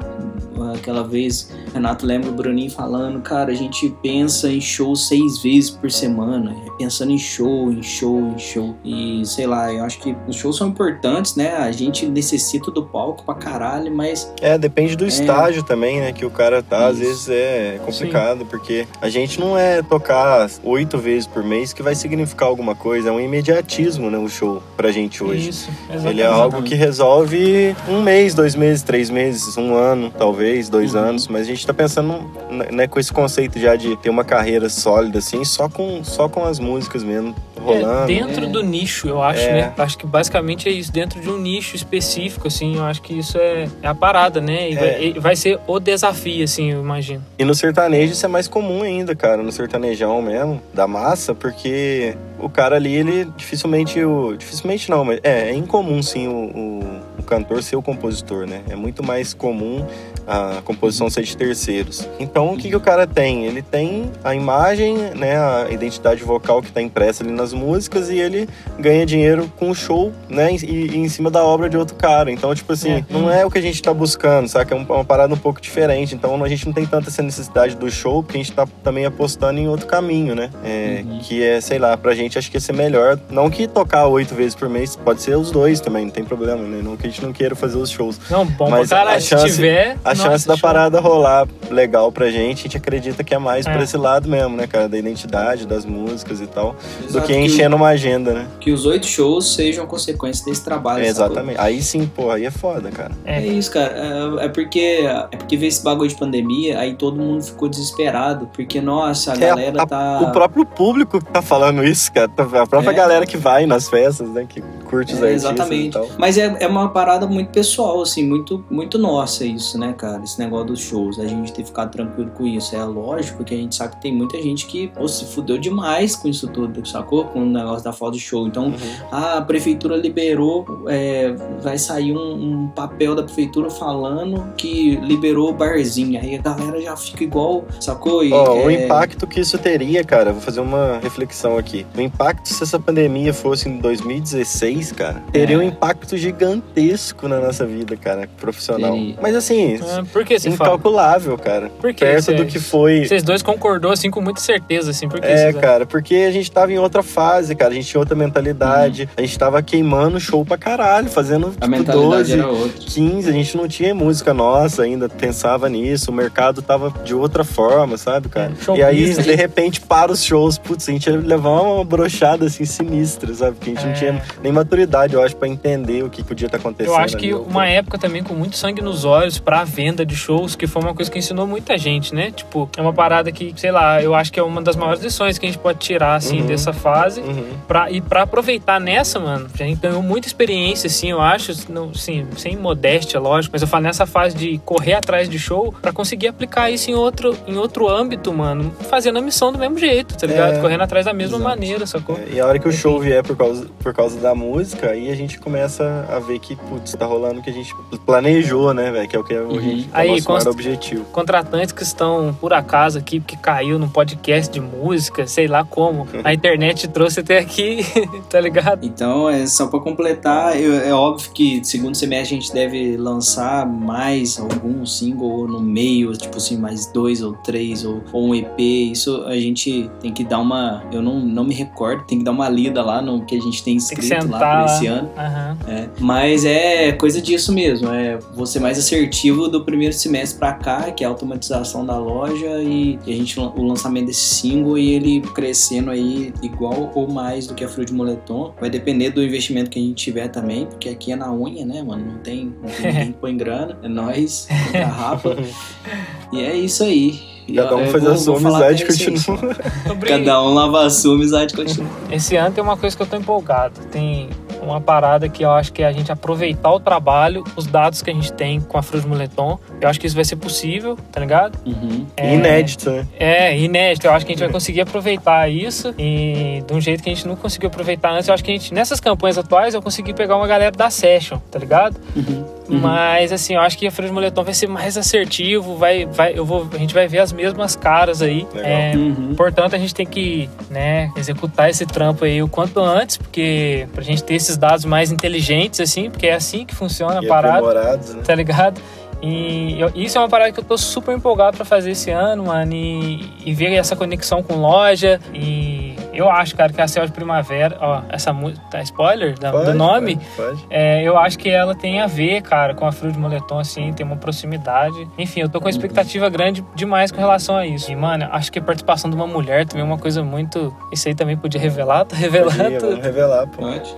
aquela 0.75 1.03
vez, 1.03 1.51
Renato 1.73 2.07
lembra 2.07 2.31
o 2.31 2.33
Bruninho 2.33 2.71
falando, 2.71 3.21
cara, 3.21 3.51
a 3.51 3.55
gente 3.55 3.89
pensa 4.03 4.49
em 4.49 4.61
show 4.61 4.95
seis 4.95 5.43
vezes 5.43 5.71
por 5.71 5.91
semana, 5.91 6.55
é 6.67 6.71
pensando 6.79 7.11
em 7.11 7.19
show, 7.19 7.73
em 7.73 7.83
show, 7.83 8.21
em 8.21 8.39
show. 8.39 8.77
E 8.85 9.23
sei 9.25 9.47
lá, 9.47 9.73
eu 9.73 9.85
acho 9.85 9.99
que 10.01 10.15
os 10.29 10.37
shows 10.37 10.57
são 10.57 10.69
importantes, 10.69 11.35
né? 11.35 11.55
A 11.57 11.73
gente 11.73 12.07
necessita 12.07 12.71
do 12.71 12.85
palco 12.85 13.25
pra 13.25 13.35
caralho, 13.35 13.95
mas 13.95 14.33
É, 14.41 14.57
depende 14.59 14.97
do 14.97 15.07
estágio 15.07 15.63
também, 15.63 16.01
né, 16.01 16.13
que 16.13 16.24
o 16.25 16.31
cara 16.31 16.63
tá. 16.63 16.87
Às 16.87 16.99
vezes 16.99 17.29
é 17.29 17.79
complicado, 17.85 18.45
porque 18.47 18.87
a 19.01 19.09
gente 19.09 19.39
não 19.41 19.59
é 19.59 19.83
tocar 19.83 20.49
oito 20.63 20.99
vezes 20.99 21.27
por 21.27 21.43
mês 21.43 21.73
que 21.73 21.83
vai 21.83 21.95
significar 21.95 22.49
alguma 22.49 22.75
coisa. 22.75 23.09
É 23.09 23.13
um 23.13 23.21
imediatismo, 23.21 24.11
né, 24.11 24.19
o 24.19 24.29
show 24.29 24.63
pra 24.77 24.91
gente 24.93 25.23
hoje. 25.23 25.51
Isso, 25.51 25.71
Ele 25.89 25.97
exatamente. 25.97 26.23
é 26.23 26.27
algo 26.27 26.63
que 26.63 26.75
resolve 26.75 27.77
um 27.89 28.03
mês, 28.03 28.35
dois 28.35 28.55
meses, 28.55 28.83
três 28.83 29.11
meses, 29.11 29.57
um 29.57 29.75
ano, 29.75 30.11
talvez, 30.17 30.69
dois 30.69 30.95
Uhum. 30.95 31.01
anos. 31.01 31.29
Mas 31.29 31.43
a 31.43 31.45
gente 31.45 31.67
tá 31.67 31.75
pensando 31.75 32.31
né, 32.71 32.87
com 32.87 32.99
esse 32.99 33.13
conceito 33.13 33.59
já 33.59 33.77
de 33.77 33.97
ter 33.97 34.11
uma 34.11 34.25
carreira 34.25 34.69
sólida, 34.69 35.19
assim, 35.19 35.45
só 35.45 35.69
com, 35.69 36.03
só 36.05 36.29
com 36.29 36.45
as 36.45 36.59
músicas 36.59 37.03
mesmo, 37.03 37.35
rolando. 37.65 38.05
É, 38.05 38.07
dentro 38.07 38.45
É. 38.45 38.49
do 38.49 38.63
nicho, 38.63 39.09
eu 39.09 39.23
acho, 39.23 39.41
É. 39.41 39.53
né? 39.53 39.73
Acho 39.79 39.99
que 39.99 40.07
basicamente 40.07 40.69
é 40.69 40.73
isso, 40.73 40.93
dentro 40.93 41.21
de 41.21 41.29
um 41.29 41.39
nicho 41.39 41.75
específico, 41.75 42.49
assim, 42.49 42.77
eu 42.77 42.85
acho 42.85 43.03
que 43.03 43.19
isso 43.19 43.39
é, 43.39 43.69
é 43.83 43.89
a 43.89 43.95
parada, 43.95 44.41
né? 44.41 44.71
E 44.71 44.75
vai, 44.75 44.89
É. 44.89 45.05
e 45.05 45.19
vai 45.19 45.37
ser 45.37 45.59
o 45.67 45.81
desafio, 45.81 46.45
assim, 46.45 46.71
eu 46.73 46.81
imagino. 46.81 47.23
E 47.39 47.45
no 47.45 47.55
sertanejo 47.55 48.13
isso 48.13 48.25
é 48.25 48.29
mais 48.29 48.47
comum 48.49 48.83
ainda, 48.83 49.15
cara, 49.15 49.43
no 49.43 49.51
sertanejão 49.51 50.21
mesmo, 50.23 50.61
da 50.73 50.87
massa, 50.87 51.35
porque 51.35 52.15
o 52.39 52.49
cara 52.49 52.77
ali, 52.77 52.95
ele 52.95 53.25
dificilmente, 53.37 54.03
o, 54.05 54.37
dificilmente 54.37 54.91
não, 54.91 55.05
mas 55.05 55.19
é, 55.23 55.51
é 55.51 55.55
incomum 55.55 56.03
sim 56.03 56.29
o, 56.29 56.33
o, 56.33 56.81
o 57.21 57.23
cantor 57.23 57.63
ser 57.63 57.77
o 57.77 57.83
compositor, 57.83 58.47
né? 58.47 58.63
É 58.69 58.77
muito 58.77 59.03
mais 59.03 59.33
comum 59.33 59.85
a 60.27 60.61
composição 60.65 61.09
ser 61.11 61.23
de 61.23 61.37
terceiros. 61.37 62.09
Então 62.19 62.53
o 62.53 62.57
que, 62.57 62.69
que 62.69 62.77
o 62.77 62.81
cara 62.81 63.07
tem? 63.07 63.45
Ele 63.45 63.63
tem 63.63 64.11
a 64.23 64.35
imagem, 64.35 64.97
né, 65.15 65.37
a 65.37 65.67
identidade 65.71 66.23
vocal 66.25 66.63
que 66.63 66.71
tá 66.73 66.81
impressa 66.81 67.23
ali 67.23 67.33
nas 67.33 67.53
músicas 67.53 68.09
e 68.11 68.19
ele 68.19 68.49
ganha 68.79 69.05
dinheiro 69.05 69.51
com 69.57 69.71
o 69.71 69.75
show, 69.75 70.13
né, 70.29 70.55
e, 70.55 70.87
e 70.93 70.97
em 70.97 71.09
cima 71.09 71.31
da 71.31 71.45
obra 71.45 71.69
de 71.69 71.77
outro 71.77 71.95
cara. 71.97 72.31
Então, 72.31 72.55
tipo 72.55 72.73
assim, 72.73 72.93
É. 72.93 73.05
não 73.11 73.31
é 73.31 73.45
o 73.45 73.51
que 73.51 73.59
a 73.59 73.63
gente 73.63 73.83
tá 73.83 73.93
buscando, 73.93 74.49
saca? 74.49 74.75
É 74.75 74.79
um- 74.79 74.85
uma 74.85 75.05
parada 75.05 75.33
um 75.35 75.39
pouco 75.39 75.61
diferente. 75.61 76.15
Então 76.15 76.43
a 76.43 76.49
gente 76.49 76.67
não 76.67 76.73
tem 76.73 76.87
tanta 76.87 77.09
essa 77.09 77.23
necessidade 77.23 77.77
do 77.77 77.91
show, 77.91 78.23
porque 78.23 78.39
a 78.39 78.43
gente 78.43 78.53
tá 78.53 78.67
também 78.83 79.05
apostando 79.07 79.59
em 79.59 79.69
outro 79.69 79.87
caminho, 79.87 80.35
né? 80.35 80.51
É, 80.65 81.03
Uhum. 81.05 81.19
Que 81.21 81.43
é, 81.43 81.61
sei 81.61 81.79
lá, 81.79 81.97
pra 81.97 82.15
gente 82.15 82.39
acho 82.39 82.51
que 82.51 82.57
ia 82.57 82.61
ser 82.61 82.73
melhor. 82.73 83.19
Não 83.31 83.49
que 83.51 83.67
tocar 83.67 84.07
oito 84.07 84.35
vezes 84.35 84.55
por 84.55 84.69
mês, 84.69 84.95
pode 84.97 85.23
ser 85.23 85.37
os 85.37 85.51
dois 85.51 85.81
também, 85.81 86.05
não 86.05 86.11
tem 86.13 86.25
problema, 86.25 86.63
né? 86.63 86.81
Não 86.83 86.97
que 86.97 87.07
a 87.07 87.11
gente 87.11 87.23
não 87.23 87.33
queira 87.33 87.55
fazer 87.55 87.77
os 87.79 87.91
shows. 87.91 88.19
Não, 88.31 88.45
bom 88.47 88.69
Mas 88.71 88.91
caralho, 88.91 89.17
a 89.17 89.21
chance- 89.21 89.49
se 89.49 89.55
tiver... 89.57 89.97
A 90.05 90.14
nossa, 90.15 90.31
chance 90.31 90.47
da 90.47 90.55
show. 90.57 90.63
parada 90.63 91.01
rolar 91.01 91.47
legal 91.71 92.11
pra 92.13 92.31
gente, 92.31 92.61
a 92.61 92.63
gente 92.65 92.77
acredita 92.77 93.23
que 93.25 93.35
é 93.35 93.39
mais 93.39 93.67
É. 93.67 93.73
pra 93.73 93.83
esse 93.83 93.97
lado 93.97 94.29
mesmo, 94.29 94.57
né, 94.57 94.67
cara? 94.67 94.89
Da 94.89 94.97
identidade, 94.99 95.67
das 95.67 95.85
músicas 95.85 96.41
e 96.41 96.47
tal, 96.47 96.75
do 97.01 97.07
Exato, 97.07 97.27
que 97.27 97.33
que 97.33 97.39
enchendo 97.39 97.77
uma 97.77 97.89
agenda, 97.89 98.33
né? 98.33 98.47
que 98.61 98.71
os 98.73 98.87
oito 98.87 99.07
shows 99.07 99.55
sejam 99.55 99.87
consequência 99.87 100.45
desse 100.45 100.65
trabalho. 100.65 101.05
É, 101.05 101.13
sacou? 101.13 101.27
exatamente. 101.27 101.61
Aí 101.61 101.83
sim, 101.83 102.07
pô, 102.07 102.31
aí 102.31 102.45
é 102.45 102.51
foda, 102.51 102.91
cara. 102.91 103.13
É 103.25 103.45
isso, 103.45 103.71
cara. 103.71 103.93
É, 104.41 104.47
é 104.47 104.49
porque 104.49 105.05
é 105.31 105.37
porque 105.37 105.57
veio 105.57 105.69
esse 105.69 105.83
bagulho 105.83 106.09
de 106.09 106.17
pandemia, 106.17 106.79
aí 106.79 106.95
todo 106.95 107.17
mundo 107.21 107.43
ficou 107.43 107.69
desesperado. 107.69 108.49
Porque, 108.55 108.81
nossa, 108.81 109.33
a 109.33 109.37
É, 109.37 109.39
galera 109.39 109.83
a- 109.83 109.87
tá. 109.87 110.21
O 110.23 110.33
próprio 110.33 110.65
público 110.65 111.23
tá 111.25 111.43
falando 111.43 111.85
isso, 111.85 112.13
cara. 112.13 112.31
A 112.37 112.67
própria 112.67 112.91
É. 112.91 112.95
galera 112.95 113.27
que 113.27 113.37
vai 113.37 113.67
nas 113.67 113.89
festas, 113.89 114.29
né? 114.29 114.47
Que 114.49 114.63
curte 114.95 115.15
os 115.15 115.23
É, 115.23 115.27
artistas 115.31 115.53
exatamente. 115.53 115.89
e 115.89 115.91
tal. 115.91 116.09
Mas 116.19 116.39
é, 116.39 116.57
é 116.61 116.67
uma 116.67 116.89
parada 116.89 117.27
muito 117.27 117.51
pessoal, 117.51 118.01
assim, 118.03 118.27
muito, 118.27 118.65
muito 118.71 118.99
nossa 118.99 119.45
isso, 119.45 119.79
né, 119.79 119.93
cara? 119.97 120.23
Esse 120.23 120.39
negócio 120.39 120.67
dos 120.69 120.81
shows, 120.81 121.19
a 121.19 121.27
gente 121.27 121.53
ter 121.53 121.65
ficado 121.65 121.91
tranquilo 121.91 122.31
com 122.31 122.47
isso. 122.47 122.75
É 122.75 122.85
lógico 122.85 123.45
que 123.45 123.55
a 123.55 123.57
gente 123.57 123.75
sabe 123.75 123.97
que 123.97 124.03
tem 124.03 124.15
muita 124.15 124.41
gente 124.43 124.67
que 124.67 124.89
pô, 124.89 125.07
se 125.09 125.25
fudeu 125.27 125.59
demais 125.59 126.17
com 126.17 126.29
isso 126.29 126.47
tudo, 126.49 126.87
sacou? 126.87 127.25
Com 127.27 127.41
o 127.43 127.47
negócio 127.47 127.85
da 127.85 127.93
falta 127.93 128.17
de 128.17 128.23
show. 128.23 128.47
Então, 128.47 128.65
Uhum. 128.65 128.75
a 129.13 129.41
prefeitura 129.43 129.97
liberou, 129.97 130.65
é, 130.89 131.33
vai 131.63 131.77
sair 131.79 132.13
um, 132.13 132.65
um 132.65 132.69
papel 132.69 133.15
da 133.15 133.23
prefeitura 133.23 133.69
falando 133.71 134.53
que 134.57 134.97
liberou 134.97 135.51
o 135.51 135.53
barzinho. 135.53 136.21
Aí 136.21 136.37
a 136.37 136.39
galera 136.39 136.81
já 136.81 136.97
fica 136.97 137.25
igual, 137.25 137.65
sacou? 137.81 138.25
E, 138.25 138.33
Ó, 138.33 138.65
o 138.65 138.71
é, 138.71 138.85
impacto 138.85 139.27
que 139.27 139.41
isso 139.41 139.59
teria, 139.59 140.03
cara, 140.05 140.33
vou 140.33 140.41
fazer 140.41 140.61
uma 140.61 140.99
reflexão 141.03 141.57
aqui. 141.59 141.87
O 141.97 142.01
impacto 142.01 142.49
se 142.49 142.63
essa 142.63 142.79
pandemia 142.79 143.33
fosse 143.33 143.69
em 143.69 143.79
2016, 143.79 144.84
cara, 144.93 145.23
teria 145.33 145.57
É. 145.57 145.59
um 145.59 145.63
impacto 145.63 146.17
gigantesco 146.17 147.29
na 147.29 147.39
nossa 147.41 147.65
vida, 147.67 147.97
cara, 147.97 148.29
profissional. 148.41 148.93
Teria. 148.93 149.17
Mas 149.21 149.35
assim, 149.35 149.79
Ah, 149.83 150.03
por 150.13 150.25
que 150.25 150.39
você 150.39 150.51
fala? 150.53 150.71
incalculável, 150.71 151.37
cara. 151.39 151.71
Por 151.81 151.93
que 151.93 152.05
Perto 152.05 152.35
do 152.35 152.47
que 152.47 152.59
foi. 152.59 153.07
Vocês 153.07 153.23
dois 153.23 153.43
concordou, 153.43 153.91
assim, 153.93 154.11
com 154.11 154.21
muita 154.21 154.41
certeza, 154.41 154.91
assim, 154.91 155.09
por 155.09 155.21
que 155.21 155.27
É, 155.27 155.53
cara, 155.53 155.87
porque 155.87 156.15
a 156.17 156.31
gente 156.31 156.51
tava 156.51 156.73
em 156.73 156.79
outra 156.79 157.03
fase, 157.03 157.55
cara. 157.55 157.73
A 157.73 157.75
gente 157.75 157.89
tinha 157.89 158.01
outra 158.01 158.15
mentalidade. 158.15 159.09
A 159.17 159.21
gente 159.21 159.39
tava 159.39 159.63
queimando 159.63 160.19
show 160.21 160.45
pra 160.45 160.57
caralho, 160.57 161.09
fazendo 161.09 161.49
A 161.49 161.51
tipo, 161.51 161.69
mentalidade 161.69 162.09
12, 162.09 162.33
era 162.35 162.49
outra. 162.49 162.81
15. 162.81 163.29
A 163.29 163.33
gente 163.33 163.57
não 163.57 163.69
tinha 163.69 163.95
música 163.95 164.33
nossa 164.35 164.83
ainda, 164.83 165.09
pensava 165.09 165.69
nisso. 165.69 166.11
O 166.11 166.15
mercado 166.15 166.63
tava 166.63 166.93
de 167.05 167.15
outra 167.15 167.45
forma, 167.45 167.97
sabe, 167.97 168.29
cara? 168.29 168.53
É, 168.59 168.63
show 168.65 168.77
e 168.77 168.83
aí, 168.83 169.07
business. 169.07 169.27
de 169.27 169.35
repente, 169.35 169.81
para 169.81 170.13
os 170.13 170.23
shows. 170.23 170.59
Putz, 170.59 170.89
a 170.89 170.93
gente 170.93 171.09
ia 171.09 171.17
levar 171.17 171.61
uma 171.63 171.85
brochada 171.85 172.47
assim 172.47 172.65
sinistra, 172.65 173.33
sabe? 173.35 173.57
Porque 173.57 173.71
a 173.71 173.75
gente 173.75 173.85
não 173.85 173.91
É. 173.91 173.95
tinha 173.95 174.23
nem 174.43 174.53
maturidade, 174.65 175.15
eu 175.15 175.23
acho, 175.23 175.37
pra 175.37 175.47
entender 175.47 176.03
o 176.03 176.11
que 176.11 176.23
podia 176.23 176.47
estar 176.47 176.59
acontecendo. 176.59 176.93
Eu 176.95 176.99
acho 176.99 177.17
que 177.17 177.33
uma 177.35 177.67
época 177.67 177.99
também 177.99 178.23
com 178.23 178.35
muito 178.35 178.57
sangue 178.57 178.81
nos 178.83 179.05
olhos 179.05 179.39
pra 179.39 179.63
venda 179.65 180.05
de 180.05 180.17
shows, 180.17 180.57
que 180.57 180.67
foi 180.67 180.83
uma 180.83 180.95
coisa 180.95 181.11
que 181.11 181.19
ensinou 181.19 181.47
muita 181.47 181.77
gente, 181.79 182.15
né? 182.15 182.31
Tipo, 182.31 182.69
é 182.77 182.81
uma 182.81 182.93
parada 182.93 183.31
que, 183.31 183.53
sei 183.57 183.71
lá, 183.71 184.03
eu 184.03 184.15
acho 184.15 184.33
que 184.33 184.41
é 184.41 184.43
uma 184.43 184.61
das 184.63 184.75
maiores 184.77 185.03
lições 185.03 185.39
que 185.39 185.47
a 185.47 185.49
gente 185.49 185.59
pode 185.61 185.79
tirar, 185.79 186.17
assim, 186.17 186.41
Uhum. 186.41 186.47
dessa 186.47 186.73
fase. 186.73 187.21
Uhum. 187.21 187.45
Pra, 187.69 187.91
e 187.91 188.01
pra 188.01 188.23
aproveitar 188.23 188.81
nessa, 188.81 189.19
mano, 189.21 189.47
a 189.53 189.57
gente 189.65 189.81
ganhou 189.81 190.03
muita 190.03 190.27
experiência, 190.27 190.87
assim, 190.87 191.11
eu 191.11 191.21
acho, 191.21 191.53
não, 191.71 191.91
assim, 191.95 192.27
sem 192.37 192.57
modéstia, 192.57 193.21
lógico, 193.21 193.53
mas 193.53 193.63
eu 193.63 193.69
falo 193.69 193.85
nessa 193.85 194.07
fase 194.07 194.35
de 194.37 194.59
correr 194.65 194.95
atrás 194.95 195.29
de 195.29 195.39
show 195.39 195.75
pra 195.83 195.93
conseguir 195.93 196.29
aplicar 196.29 196.71
isso 196.71 196.91
em 196.91 196.95
outro, 196.95 197.37
em 197.47 197.57
outro 197.57 197.89
âmbito, 197.89 198.33
mano, 198.33 198.73
fazendo 198.89 199.19
a 199.19 199.23
missão 199.23 199.53
do 199.53 199.59
mesmo 199.59 199.79
jeito, 199.79 200.17
tá 200.17 200.27
ligado? 200.27 200.55
É. 200.55 200.59
Correndo 200.61 200.83
atrás 200.83 201.05
da 201.05 201.13
mesma 201.13 201.37
Exato. 201.37 201.51
maneira, 201.51 201.87
sacou? 201.87 202.17
É, 202.17 202.35
E 202.37 202.41
a 202.41 202.47
hora 202.47 202.59
que 202.59 202.69
o 202.69 202.73
show 202.73 202.99
vier 203.01 203.23
por 203.23 203.37
causa, 203.37 203.67
por 203.81 203.93
causa 203.93 204.19
da 204.21 204.35
música, 204.35 204.54
aí 204.59 205.11
a 205.11 205.15
gente 205.15 205.39
começa 205.39 206.07
a 206.09 206.19
ver 206.19 206.39
que, 206.39 206.55
putz, 206.57 206.93
tá 206.93 207.07
rolando 207.07 207.41
o 207.41 207.43
que 207.43 207.51
a 207.51 207.53
gente 207.53 207.75
planejou, 208.07 208.73
né, 208.73 208.91
velho? 208.91 209.09
Que 209.09 209.17
é 209.17 209.19
o 209.19 209.25
que 209.25 209.35
a 209.35 209.43
Uhum. 209.43 209.61
gente, 209.61 209.89
é 209.93 209.99
Aí, 209.99 210.09
o 210.11 210.13
nosso 210.15 210.29
maior 210.31 210.49
objetivo. 210.49 211.05
contratantes 211.07 211.73
que 211.73 211.83
estão 211.83 212.37
por 212.41 212.53
acaso 212.53 212.99
aqui, 212.99 213.21
porque 213.21 213.37
caiu 213.37 213.79
no 213.79 213.89
podcast 213.89 214.53
de 214.53 214.61
música, 214.61 215.27
sei 215.27 215.47
lá 215.49 215.65
como. 215.65 216.07
A 216.25 216.33
internet 216.33 216.87
trouxe 216.89 217.21
até 217.21 217.39
aqui, 217.39 217.79
tá 218.31 218.41
ligado? 218.41 218.85
Então, 218.85 219.29
é 219.29 219.47
só 219.47 219.67
pra 219.67 219.81
completar, 219.81 220.59
eu- 220.61 220.75
é 220.81 220.93
óbvio 220.93 221.31
que 221.33 221.61
segundo 221.65 221.95
semestre 221.95 222.37
a 222.37 222.41
gente 222.41 222.53
deve 222.53 222.97
lançar 222.97 223.67
mais 223.67 224.39
algum 224.39 224.85
single 224.87 225.47
no 225.49 225.61
meio, 225.61 226.13
tipo 226.13 226.37
assim, 226.37 226.57
mais 226.57 226.87
dois 226.87 227.23
ou 227.23 227.33
três, 227.35 227.85
ou, 227.85 228.03
ou 228.13 228.29
um 228.29 228.35
EP. 228.35 228.59
Isso 228.93 229.23
a 229.27 229.37
gente 229.37 229.91
tem 230.01 230.13
que 230.13 230.25
dar 230.25 230.39
uma. 230.39 230.83
Eu 230.93 231.03
não, 231.03 231.21
não 231.21 231.45
me 231.45 231.55
recordo, 231.55 232.05
tem 232.05 232.19
que 232.19 232.25
dar 232.25 232.31
uma 232.33 232.49
lida 232.49 232.83
lá 232.83 233.01
no 233.03 233.25
que 233.25 233.37
a 233.37 233.41
gente 233.41 233.63
tem 233.63 233.77
Tem 233.79 233.87
que 233.97 234.05
escrito 234.05 234.31
lá. 234.31 234.39
Tá 234.45 234.59
por 234.59 234.67
esse 234.67 234.87
ano. 234.87 235.11
Uhum. 235.17 235.73
É. 235.73 235.89
Mas 235.99 236.45
é 236.45 236.93
coisa 236.93 237.21
disso 237.21 237.53
mesmo, 237.53 237.89
é 237.89 238.19
você 238.35 238.59
mais 238.61 238.79
assertivo 238.79 239.49
do 239.49 239.65
primeiro 239.65 239.95
semestre 239.95 240.39
pra 240.39 240.53
cá, 240.53 240.91
que 240.91 241.05
é 241.05 241.07
a 241.07 241.11
automatização 241.11 241.85
da 241.85 241.97
loja 241.99 242.63
e, 242.63 242.99
e 243.07 243.13
a 243.13 243.17
gente 243.17 243.39
o 243.39 243.63
lançamento 243.63 244.07
desse 244.07 244.35
single 244.35 244.79
e 244.79 244.93
ele 244.93 245.21
crescendo 245.21 245.91
aí 245.91 246.33
igual 246.43 246.91
ou 246.95 247.09
mais 247.11 247.47
do 247.47 247.55
que 247.55 247.65
a 247.65 247.69
de 247.69 247.93
Moletom. 247.93 248.55
Vai 248.61 248.71
depender 248.71 249.11
do 249.11 249.23
investimento 249.23 249.71
que 249.71 249.79
a 249.79 249.83
gente 249.83 249.97
tiver 249.97 250.29
também, 250.29 250.67
porque 250.67 250.89
aqui 250.89 251.13
é 251.13 251.17
na 251.17 251.33
unha, 251.33 251.67
né, 251.67 251.83
mano? 251.83 252.13
Não 252.13 252.19
tem, 252.19 252.55
não 252.63 252.71
tem 252.71 252.87
ninguém 252.87 253.13
que 253.13 253.19
põe 253.21 253.37
grana, 253.37 253.79
é 253.83 253.89
nós, 253.89 254.47
garrafa. 254.73 255.37
e 256.33 256.41
é 256.41 256.57
isso 256.57 256.85
aí. 256.85 257.34
E 257.47 257.55
Cada 257.57 257.77
um 257.77 257.87
faz 257.89 258.03
vou- 258.05 258.13
a 258.13 258.17
sua 258.17 258.37
amizade 258.39 258.83
e 258.83 258.87
continua. 258.87 259.55
Cada 260.07 260.43
um 260.43 260.55
lava 260.55 260.87
a 260.87 260.91
sua 260.91 261.15
amizade 261.15 261.55
continua. 261.55 261.91
Esse 262.11 262.37
ano 262.37 262.55
tem 262.55 262.65
uma 262.65 262.77
coisa 262.77 262.97
que 262.97 263.03
eu 263.03 263.07
tô 263.07 263.17
empolgado. 263.17 263.81
Tem 263.93 264.29
uma 264.65 264.81
parada 264.81 265.29
que 265.29 265.45
eu 265.45 265.51
acho 265.51 265.73
que 265.73 265.83
é 265.83 265.87
a 265.87 265.93
gente 265.93 266.11
aproveitar 266.11 266.73
o 266.73 266.81
trabalho, 266.81 267.45
os 267.57 267.67
dados 267.67 268.03
que 268.03 268.11
a 268.11 268.15
gente 268.15 268.33
tem 268.33 268.61
com 268.61 268.79
a 268.79 268.83
Fruit 268.83 269.07
Moletom. 269.07 269.59
Eu 269.81 269.89
acho 269.89 270.01
que 270.01 270.07
isso 270.07 270.17
vai 270.17 270.25
ser 270.25 270.37
possível, 270.37 270.99
tá 271.13 271.21
ligado? 271.21 271.59
Uhum. 271.65 272.07
É, 272.17 272.35
Inédito, 272.35 272.91
né? 272.91 273.07
É, 273.19 273.59
inédito. 273.59 274.07
Eu 274.07 274.13
acho 274.13 274.25
que 274.25 274.33
a 274.33 274.35
gente 274.35 274.45
vai 274.45 274.53
conseguir 274.53 274.81
aproveitar 274.81 275.49
isso 275.49 275.95
e 275.99 276.63
de 276.67 276.73
um 276.73 276.81
jeito 276.81 277.03
que 277.03 277.11
a 277.11 277.15
gente 277.15 277.27
não 277.27 277.37
conseguiu 277.37 277.69
aproveitar 277.69 278.11
antes. 278.11 278.29
Eu 278.29 278.35
acho 278.35 278.45
que 278.45 278.51
a 278.51 278.55
gente, 278.55 278.73
nessas 278.73 279.01
campanhas 279.01 279.39
atuais, 279.39 279.75
eu 279.75 279.83
consegui 279.83 280.13
pegar 280.15 280.37
uma 280.37 280.47
galera 280.47 280.73
da 280.73 280.91
Session, 280.91 281.39
tá 281.51 281.59
ligado? 281.59 281.97
Uhum. 282.17 282.45
Uhum. 282.69 282.79
Mas 282.81 283.31
assim, 283.33 283.55
eu 283.55 283.61
acho 283.61 283.77
que 283.77 283.87
a 283.87 283.91
de 283.91 284.11
Moletom 284.11 284.43
vai 284.43 284.55
ser 284.55 284.69
mais 284.69 284.97
assertivo, 284.97 285.77
vai, 285.77 286.07
vai, 286.07 286.33
eu 286.37 286.45
vou, 286.45 286.67
a 286.73 286.79
gente 286.79 286.95
vai 286.95 287.07
ver 287.07 287.19
as 287.19 287.33
mesmas 287.33 287.77
caras 287.77 288.23
aí. 288.23 288.47
É, 288.57 288.95
Uhum. 288.95 289.35
Portanto, 289.35 289.75
a 289.75 289.79
gente 289.79 289.95
tem 289.95 290.07
que 290.07 290.49
né, 290.71 291.11
executar 291.17 291.69
esse 291.69 291.85
trampo 291.87 292.25
aí 292.25 292.43
o 292.43 292.49
quanto 292.49 292.81
antes, 292.81 293.17
porque 293.17 293.87
pra 293.93 294.03
gente 294.03 294.23
ter 294.23 294.35
esses 294.35 294.54
dados 294.57 294.85
mais 294.85 295.11
inteligentes, 295.13 295.81
assim, 295.81 296.11
porque 296.11 296.27
é 296.27 296.35
assim 296.35 296.65
que 296.65 296.75
funciona 296.75 297.21
a 297.21 297.23
E 297.25 297.27
parada, 297.27 297.75
né? 298.15 298.23
tá 298.25 298.35
ligado? 298.35 298.81
E 299.23 299.81
eu- 299.81 299.91
isso 299.95 300.19
é 300.19 300.21
uma 300.21 300.29
parada 300.29 300.53
que 300.53 300.61
eu 300.61 300.65
tô 300.65 300.77
super 300.77 301.17
empolgado 301.17 301.57
pra 301.57 301.65
fazer 301.65 301.93
esse 301.93 302.11
ano, 302.11 302.45
mano, 302.45 302.75
e, 302.75 303.33
e 303.47 303.55
ver 303.55 303.73
essa 303.73 303.97
conexão 303.97 304.43
com 304.43 304.55
loja. 304.57 305.19
E 305.33 305.94
eu 306.15 306.31
acho, 306.31 306.55
cara, 306.57 306.73
que 306.73 306.81
a 306.81 306.89
Céu 306.89 307.05
de 307.07 307.13
Primavera, 307.13 307.77
ó, 307.81 308.03
essa 308.09 308.33
música, 308.33 308.63
tá 308.71 308.81
spoiler 308.83 309.39
da- 309.39 309.51
Pode, 309.53 309.67
do 309.67 309.75
nome? 309.75 310.17
Pode, 310.17 310.27
pode. 310.61 310.67
É, 310.71 311.03
eu 311.03 311.17
acho 311.19 311.39
que 311.39 311.49
ela 311.51 311.75
tem 311.75 312.01
a 312.01 312.07
ver, 312.07 312.43
cara, 312.43 312.75
com 312.75 312.87
a 312.87 312.93
Frio 312.93 313.13
de 313.13 313.19
Moletom, 313.19 313.59
assim, 313.59 313.93
tem 313.93 314.05
uma 314.07 314.17
proximidade. 314.17 315.09
Enfim, 315.19 315.41
eu 315.41 315.49
tô 315.49 315.59
com 315.61 315.67
uma 315.67 315.71
expectativa 315.71 316.29
grande 316.29 316.65
demais 316.75 317.11
com 317.11 317.19
relação 317.21 317.57
a 317.57 317.67
isso. 317.67 317.91
E, 317.91 317.97
mano, 317.97 318.29
acho 318.33 318.51
que 318.53 318.59
a 318.59 318.63
participação 318.63 319.09
de 319.11 319.17
uma 319.17 319.27
mulher 319.27 319.67
também 319.67 319.83
é 319.83 319.87
uma 319.87 319.99
coisa 319.99 320.23
muito. 320.23 320.75
Isso 320.93 321.09
aí 321.09 321.15
também 321.15 321.37
podia 321.37 321.61
revelar, 321.61 322.05
tá 322.05 322.17
Podia, 322.17 322.31
revelando. 322.31 322.81
Vamos 322.81 323.05
revelar. 323.05 323.47
Pode. 323.49 323.95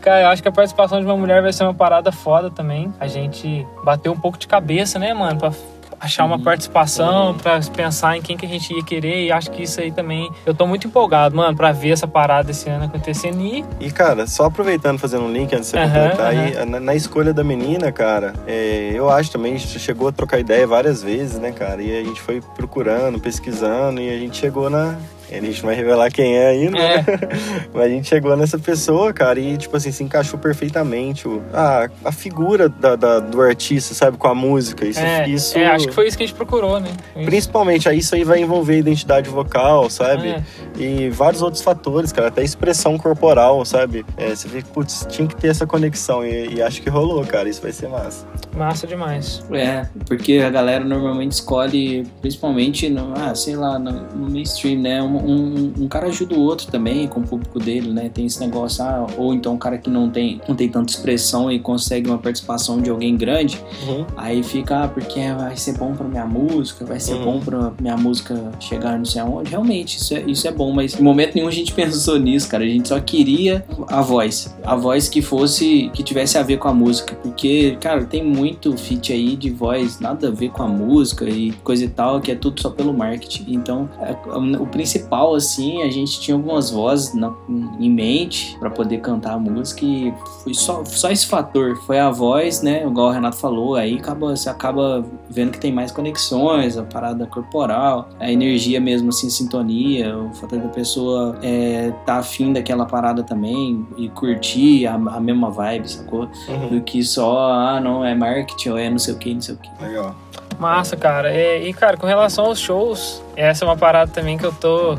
Cara, 0.00 0.22
eu 0.22 0.28
acho 0.28 0.42
que 0.42 0.48
a 0.48 0.52
participação 0.52 0.98
de 1.00 1.04
uma 1.06 1.16
mulher 1.16 1.42
vai 1.42 1.52
ser 1.52 1.64
uma 1.64 1.74
parada 1.74 2.10
foda 2.10 2.50
também. 2.50 2.92
A 2.98 3.06
gente 3.06 3.66
bateu 3.84 4.12
um 4.12 4.16
pouco 4.18 4.38
de 4.38 4.46
cabeça, 4.48 4.98
né, 4.98 5.12
mano, 5.12 5.38
pra 5.38 5.52
achar 6.00 6.24
uma 6.24 6.36
Uhum. 6.36 6.42
participação, 6.42 7.34
pra 7.36 7.60
pensar 7.76 8.16
em 8.16 8.22
quem 8.22 8.36
que 8.36 8.46
a 8.46 8.48
gente 8.48 8.72
ia 8.74 8.82
querer. 8.82 9.26
E 9.26 9.32
acho 9.32 9.50
que 9.50 9.62
isso 9.62 9.80
aí 9.80 9.92
também. 9.92 10.30
Eu 10.46 10.54
tô 10.54 10.66
muito 10.66 10.86
empolgado, 10.86 11.36
mano, 11.36 11.56
pra 11.56 11.72
ver 11.72 11.90
essa 11.90 12.08
parada 12.08 12.50
esse 12.50 12.68
ano 12.68 12.86
acontecendo. 12.86 13.40
E 13.40 13.64
E, 13.78 13.90
cara, 13.90 14.26
só 14.26 14.46
aproveitando, 14.46 14.98
fazendo 14.98 15.24
um 15.24 15.32
link 15.32 15.54
antes 15.54 15.70
de 15.70 15.70
você 15.72 15.78
Aham, 15.78 15.92
completar, 16.10 16.32
aham. 16.34 16.40
aí, 16.42 16.64
na, 16.66 16.80
na 16.80 16.94
escolha 16.94 17.32
da 17.34 17.44
menina, 17.44 17.92
cara, 17.92 18.32
é, 18.46 18.90
eu 18.94 19.10
acho 19.10 19.30
também, 19.30 19.54
a 19.54 19.58
gente 19.58 19.78
chegou 19.78 20.08
a 20.08 20.12
trocar 20.12 20.38
ideia 20.38 20.66
várias 20.66 21.02
vezes, 21.02 21.38
né, 21.38 21.52
cara? 21.52 21.82
E 21.82 22.00
a 22.00 22.02
gente 22.04 22.20
foi 22.20 22.40
procurando, 22.40 23.18
pesquisando, 23.20 24.00
e 24.00 24.08
a 24.08 24.18
gente 24.18 24.36
chegou 24.36 24.70
na. 24.70 24.96
A 25.30 25.40
gente 25.40 25.60
não 25.62 25.66
vai 25.68 25.74
revelar 25.76 26.10
quem 26.10 26.36
é 26.36 26.48
ainda, 26.48 26.78
É. 26.78 26.96
né? 26.96 27.04
Mas 27.72 27.82
a 27.84 27.88
gente 27.88 28.08
chegou 28.08 28.36
nessa 28.36 28.58
pessoa, 28.58 29.12
cara, 29.12 29.38
e, 29.38 29.56
tipo 29.56 29.76
assim, 29.76 29.92
se 29.92 30.02
encaixou 30.02 30.38
perfeitamente. 30.38 31.26
O, 31.28 31.42
a, 31.52 31.88
a 32.04 32.12
figura 32.12 32.68
da, 32.68 32.96
da- 32.96 33.20
do 33.20 33.40
artista, 33.40 33.94
sabe, 33.94 34.16
com 34.16 34.26
a 34.28 34.34
música. 34.34 34.84
Isso, 34.86 35.00
é, 35.00 35.28
isso 35.28 35.58
é, 35.58 35.66
acho 35.66 35.86
que 35.88 35.94
foi 35.94 36.06
isso 36.08 36.16
que 36.16 36.24
a 36.24 36.26
gente 36.26 36.36
procurou, 36.36 36.80
né? 36.80 36.90
Isso. 37.16 37.24
Principalmente, 37.26 37.88
aí 37.88 37.98
isso 37.98 38.14
aí 38.14 38.24
vai 38.24 38.40
envolver 38.40 38.78
identidade 38.78 39.28
vocal, 39.30 39.88
sabe? 39.88 40.28
É. 40.30 40.42
E 40.78 41.10
vários 41.10 41.42
outros 41.42 41.62
fatores, 41.62 42.12
cara, 42.12 42.28
até 42.28 42.42
expressão 42.42 42.98
corporal, 42.98 43.64
sabe? 43.64 44.04
É, 44.16 44.30
você 44.34 44.48
vê 44.48 44.62
que, 44.62 44.68
putz, 44.70 45.06
tinha 45.08 45.26
que 45.28 45.36
ter 45.36 45.48
essa 45.48 45.66
conexão 45.66 46.24
e, 46.26 46.54
e 46.56 46.62
acho 46.62 46.82
que 46.82 46.88
rolou, 46.90 47.24
cara, 47.24 47.48
isso 47.48 47.62
vai 47.62 47.72
ser 47.72 47.88
massa. 47.88 48.26
Massa 48.56 48.86
demais. 48.86 49.44
É, 49.52 49.86
porque 50.06 50.38
a 50.44 50.50
galera 50.50 50.84
normalmente 50.84 51.32
escolhe, 51.32 52.04
principalmente, 52.20 52.88
no, 52.88 53.14
ah, 53.16 53.34
sei 53.34 53.54
lá, 53.56 53.78
no, 53.78 53.92
no 54.14 54.30
mainstream, 54.30 54.80
né? 54.80 55.02
Um, 55.02 55.19
um, 55.24 55.72
um 55.84 55.88
cara 55.88 56.06
ajuda 56.08 56.34
o 56.34 56.40
outro 56.40 56.66
também 56.70 57.06
com 57.06 57.20
o 57.20 57.22
público 57.26 57.58
dele, 57.58 57.92
né? 57.92 58.08
Tem 58.12 58.26
esse 58.26 58.40
negócio, 58.40 58.82
ah, 58.84 59.06
ou 59.16 59.32
então 59.34 59.54
um 59.54 59.58
cara 59.58 59.78
que 59.78 59.90
não 59.90 60.08
tem, 60.10 60.40
não 60.48 60.54
tem 60.54 60.68
tanta 60.68 60.90
expressão 60.92 61.50
e 61.50 61.58
consegue 61.58 62.08
uma 62.08 62.18
participação 62.18 62.80
de 62.80 62.90
alguém 62.90 63.16
grande, 63.16 63.60
Uhum. 63.86 64.04
aí 64.16 64.42
fica, 64.42 64.84
ah, 64.84 64.88
porque 64.88 65.20
vai 65.32 65.56
ser 65.56 65.76
bom 65.78 65.92
pra 65.94 66.06
minha 66.08 66.26
música, 66.26 66.84
vai 66.84 66.98
ser 67.00 67.14
Uhum. 67.14 67.24
bom 67.24 67.40
pra 67.40 67.72
minha 67.80 67.96
música 67.96 68.50
chegar 68.60 68.98
não 68.98 69.04
sei 69.04 69.20
aonde. 69.20 69.50
Realmente, 69.50 69.96
isso 69.98 70.14
é, 70.14 70.22
isso 70.26 70.46
é 70.48 70.50
bom, 70.52 70.72
mas 70.72 70.98
em 70.98 71.02
momento 71.02 71.34
nenhum 71.34 71.48
a 71.48 71.52
gente 71.52 71.72
pensou 71.74 72.18
nisso, 72.18 72.48
cara. 72.48 72.64
A 72.64 72.68
gente 72.68 72.88
só 72.88 72.98
queria 73.00 73.64
a 73.88 74.00
voz. 74.00 74.54
A 74.64 74.76
voz 74.76 75.08
que 75.08 75.20
fosse, 75.22 75.90
que 75.94 76.02
tivesse 76.02 76.38
a 76.38 76.42
ver 76.42 76.58
com 76.58 76.68
a 76.68 76.72
música. 76.74 77.14
Porque, 77.22 77.76
cara, 77.80 78.04
tem 78.04 78.24
muito 78.24 78.76
feat 78.76 79.12
aí 79.12 79.36
de 79.36 79.50
voz, 79.50 79.98
nada 80.00 80.28
a 80.28 80.30
ver 80.30 80.50
com 80.50 80.62
a 80.62 80.68
música 80.68 81.24
e 81.28 81.52
coisa 81.64 81.84
e 81.84 81.88
tal, 81.88 82.20
que 82.20 82.30
é 82.30 82.34
tudo 82.34 82.60
só 82.60 82.70
pelo 82.70 82.92
marketing. 82.92 83.44
Então, 83.48 83.88
é, 84.00 84.14
o 84.58 84.66
principal, 84.66 85.09
assim, 85.14 85.82
a 85.82 85.90
gente 85.90 86.20
tinha 86.20 86.36
algumas 86.36 86.70
vozes 86.70 87.14
na- 87.14 87.32
em 87.78 87.90
mente 87.90 88.56
pra 88.58 88.70
poder 88.70 88.98
cantar 89.00 89.34
a 89.34 89.38
música 89.38 89.84
e 89.84 90.12
foi 90.42 90.54
só, 90.54 90.84
só 90.84 91.10
esse 91.10 91.26
fator. 91.26 91.76
Foi 91.86 91.98
a 91.98 92.10
voz, 92.10 92.62
né? 92.62 92.84
Igual 92.86 93.08
o 93.08 93.10
Renato 93.10 93.36
falou, 93.36 93.74
aí 93.74 93.96
acaba, 93.98 94.36
você 94.36 94.48
acaba 94.48 95.04
vendo 95.28 95.50
que 95.52 95.58
tem 95.60 95.72
mais 95.72 95.90
conexões, 95.92 96.76
a 96.78 96.82
parada 96.82 97.26
corporal, 97.26 98.08
a 98.18 98.30
energia 98.30 98.80
mesmo, 98.80 99.08
assim, 99.10 99.28
sintonia, 99.28 100.16
o 100.16 100.32
fator 100.34 100.58
da 100.58 100.68
pessoa 100.68 101.38
é, 101.42 101.92
tá 102.06 102.16
afim 102.18 102.52
daquela 102.52 102.86
parada 102.86 103.22
também 103.22 103.86
e 103.96 104.08
curtir 104.10 104.86
a, 104.86 104.94
a 104.94 105.20
mesma 105.20 105.50
vibe, 105.50 105.90
sacou? 105.90 106.28
Uhum. 106.48 106.68
Do 106.68 106.80
que 106.82 107.02
só, 107.02 107.50
ah, 107.52 107.80
não, 107.80 108.04
é 108.04 108.14
marketing 108.14 108.68
ou 108.70 108.78
é 108.78 108.88
não 108.90 108.98
sei 108.98 109.14
o 109.14 109.16
que, 109.18 109.34
não 109.34 109.40
sei 109.40 109.54
o 109.54 109.58
que. 109.58 109.70
Legal. 109.84 110.14
Massa, 110.60 110.94
cara. 110.94 111.34
É, 111.34 111.62
e, 111.62 111.72
cara, 111.72 111.96
com 111.96 112.06
relação 112.06 112.44
aos 112.44 112.60
shows, 112.60 113.24
essa 113.34 113.64
é 113.64 113.68
uma 113.68 113.78
parada 113.78 114.12
também 114.12 114.36
que 114.36 114.44
eu 114.44 114.52
tô. 114.52 114.98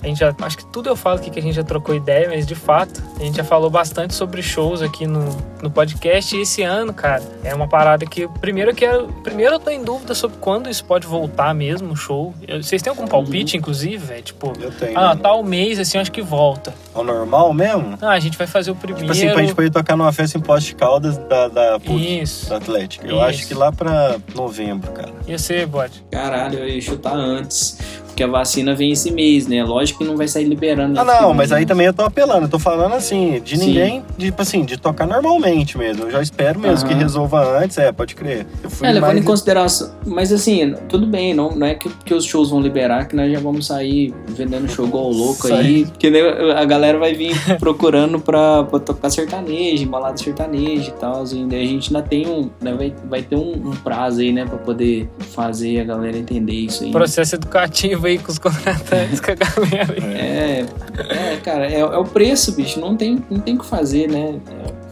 A 0.00 0.06
gente 0.06 0.20
já. 0.20 0.32
Acho 0.40 0.58
que 0.58 0.66
tudo 0.66 0.88
eu 0.88 0.94
falo 0.94 1.18
aqui 1.18 1.30
que 1.30 1.38
a 1.40 1.42
gente 1.42 1.54
já 1.54 1.64
trocou 1.64 1.96
ideia, 1.96 2.28
mas 2.28 2.46
de 2.46 2.54
fato, 2.54 3.02
a 3.20 3.24
gente 3.24 3.36
já 3.36 3.44
falou 3.44 3.68
bastante 3.68 4.14
sobre 4.14 4.42
shows 4.42 4.80
aqui 4.80 5.06
no, 5.06 5.36
no 5.62 5.70
podcast. 5.70 6.34
E 6.34 6.40
esse 6.40 6.62
ano, 6.62 6.92
cara, 6.94 7.22
é 7.44 7.54
uma 7.54 7.68
parada 7.68 8.06
que. 8.06 8.26
Primeiro 8.40 8.70
eu 8.70 8.74
quero. 8.74 9.08
Primeiro 9.22 9.56
eu 9.56 9.60
tô 9.60 9.70
em 9.70 9.84
dúvida 9.84 10.14
sobre 10.14 10.38
quando 10.38 10.70
isso 10.70 10.84
pode 10.84 11.06
voltar 11.06 11.54
mesmo, 11.54 11.92
o 11.92 11.96
show. 11.96 12.32
Eu- 12.48 12.62
vocês 12.62 12.80
têm 12.80 12.90
algum 12.90 13.06
palpite, 13.06 13.56
inclusive, 13.56 13.98
velho? 13.98 14.22
Tipo. 14.22 14.52
Eu 14.60 14.70
tenho. 14.70 14.98
Ah, 14.98 15.14
tal 15.14 15.42
mês, 15.42 15.78
assim, 15.78 15.98
eu 15.98 16.02
acho 16.02 16.10
que 16.12 16.22
volta. 16.22 16.72
Ao 16.94 17.04
normal 17.04 17.52
mesmo? 17.52 17.98
Ah, 18.00 18.10
a 18.12 18.20
gente 18.20 18.38
vai 18.38 18.46
fazer 18.46 18.70
o 18.70 18.74
primeiro. 18.74 19.02
Tipo 19.06 19.12
assim, 19.12 19.30
pra 19.32 19.42
gente 19.42 19.54
poder 19.54 19.70
tocar 19.70 19.96
numa 19.96 20.12
festa 20.12 20.38
em 20.38 20.40
Poste 20.40 20.70
de 20.70 20.76
Caldas 20.76 21.18
da, 21.18 21.48
da 21.48 21.78
PUC, 21.78 22.22
Isso. 22.22 22.48
da 22.48 22.56
Atlética. 22.56 23.06
Eu 23.06 23.16
Isso. 23.16 23.24
acho 23.24 23.46
que 23.48 23.54
lá 23.54 23.70
pra 23.70 24.16
novembro, 24.34 24.90
cara. 24.92 25.12
Ia 25.26 25.38
ser, 25.38 25.66
bode. 25.66 26.02
Caralho, 26.10 26.58
eu 26.58 26.68
ia 26.68 26.80
chutar 26.80 27.14
antes. 27.14 27.78
Porque 28.06 28.24
a 28.24 28.26
vacina 28.26 28.74
vem 28.74 28.90
esse 28.90 29.10
mês, 29.12 29.46
né? 29.46 29.62
Lógico 29.62 30.00
que 30.00 30.04
não 30.04 30.16
vai 30.16 30.26
sair 30.28 30.44
liberando. 30.44 30.98
Ah, 31.00 31.04
não, 31.04 31.32
mas 31.32 31.52
aí 31.52 31.64
também 31.64 31.86
eu 31.86 31.94
tô 31.94 32.02
apelando. 32.02 32.46
Eu 32.46 32.48
tô 32.50 32.58
falando 32.58 32.94
assim, 32.94 33.09
de 33.16 33.58
Sim. 33.58 33.66
ninguém, 33.66 34.04
tipo 34.18 34.40
assim, 34.42 34.64
de 34.64 34.76
tocar 34.76 35.06
normalmente 35.06 35.76
mesmo. 35.76 36.04
Eu 36.04 36.10
já 36.10 36.22
espero 36.22 36.58
mesmo 36.58 36.86
que 36.88 36.94
Aham. 36.94 37.02
resolva 37.02 37.58
antes, 37.62 37.78
é, 37.78 37.90
pode 37.92 38.14
crer. 38.14 38.46
Eu 38.62 38.70
fui 38.70 38.86
É, 38.86 38.92
levando 38.92 39.08
mais... 39.10 39.20
em 39.20 39.24
consideração. 39.24 39.90
Mas 40.06 40.32
assim, 40.32 40.74
tudo 40.88 41.06
bem, 41.06 41.34
não, 41.34 41.50
não 41.54 41.66
é 41.66 41.74
que, 41.74 41.88
que 42.04 42.14
os 42.14 42.24
shows 42.24 42.50
vão 42.50 42.60
liberar 42.60 43.06
que 43.06 43.16
nós 43.16 43.30
já 43.32 43.40
vamos 43.40 43.66
sair 43.66 44.14
vendendo 44.28 44.68
show 44.68 44.86
igual 44.86 45.10
louco 45.10 45.48
Sai. 45.48 45.58
aí. 45.60 45.84
Porque 45.86 46.10
né, 46.10 46.20
a 46.56 46.64
galera 46.64 46.98
vai 46.98 47.14
vir 47.14 47.34
procurando 47.58 48.20
pra, 48.20 48.64
pra 48.64 48.78
tocar 48.78 49.10
sertanejo, 49.10 49.82
embalada 49.82 50.16
sertaneja 50.16 50.90
e 50.90 50.92
tal. 50.94 51.24
E 51.32 51.44
daí 51.46 51.62
a 51.62 51.66
gente 51.66 51.94
ainda 51.94 52.06
tem 52.08 52.26
um. 52.26 52.50
né, 52.60 52.72
vai, 52.74 52.94
vai 53.08 53.22
ter 53.22 53.36
um, 53.36 53.52
um 53.70 53.76
prazo 53.76 54.20
aí, 54.20 54.32
né, 54.32 54.44
pra 54.44 54.58
poder 54.58 55.08
fazer 55.32 55.80
a 55.80 55.84
galera 55.84 56.16
entender 56.16 56.52
isso 56.52 56.84
aí. 56.84 56.90
Processo 56.90 57.34
educativo 57.36 58.06
aí 58.06 58.18
com 58.18 58.30
os 58.30 58.38
contratantes, 58.38 59.20
com 59.20 59.30
a 59.30 59.34
galera 59.34 59.94
aí. 59.96 60.14
É, 60.14 60.66
é, 61.08 61.36
cara, 61.42 61.66
é, 61.70 61.80
é 61.80 61.84
o 61.98 62.04
preço, 62.04 62.52
bicho. 62.52 62.80
Não 62.80 62.96
tem, 63.00 63.24
não 63.30 63.40
tem 63.40 63.54
o 63.54 63.58
que 63.58 63.64
fazer, 63.64 64.08
né? 64.08 64.38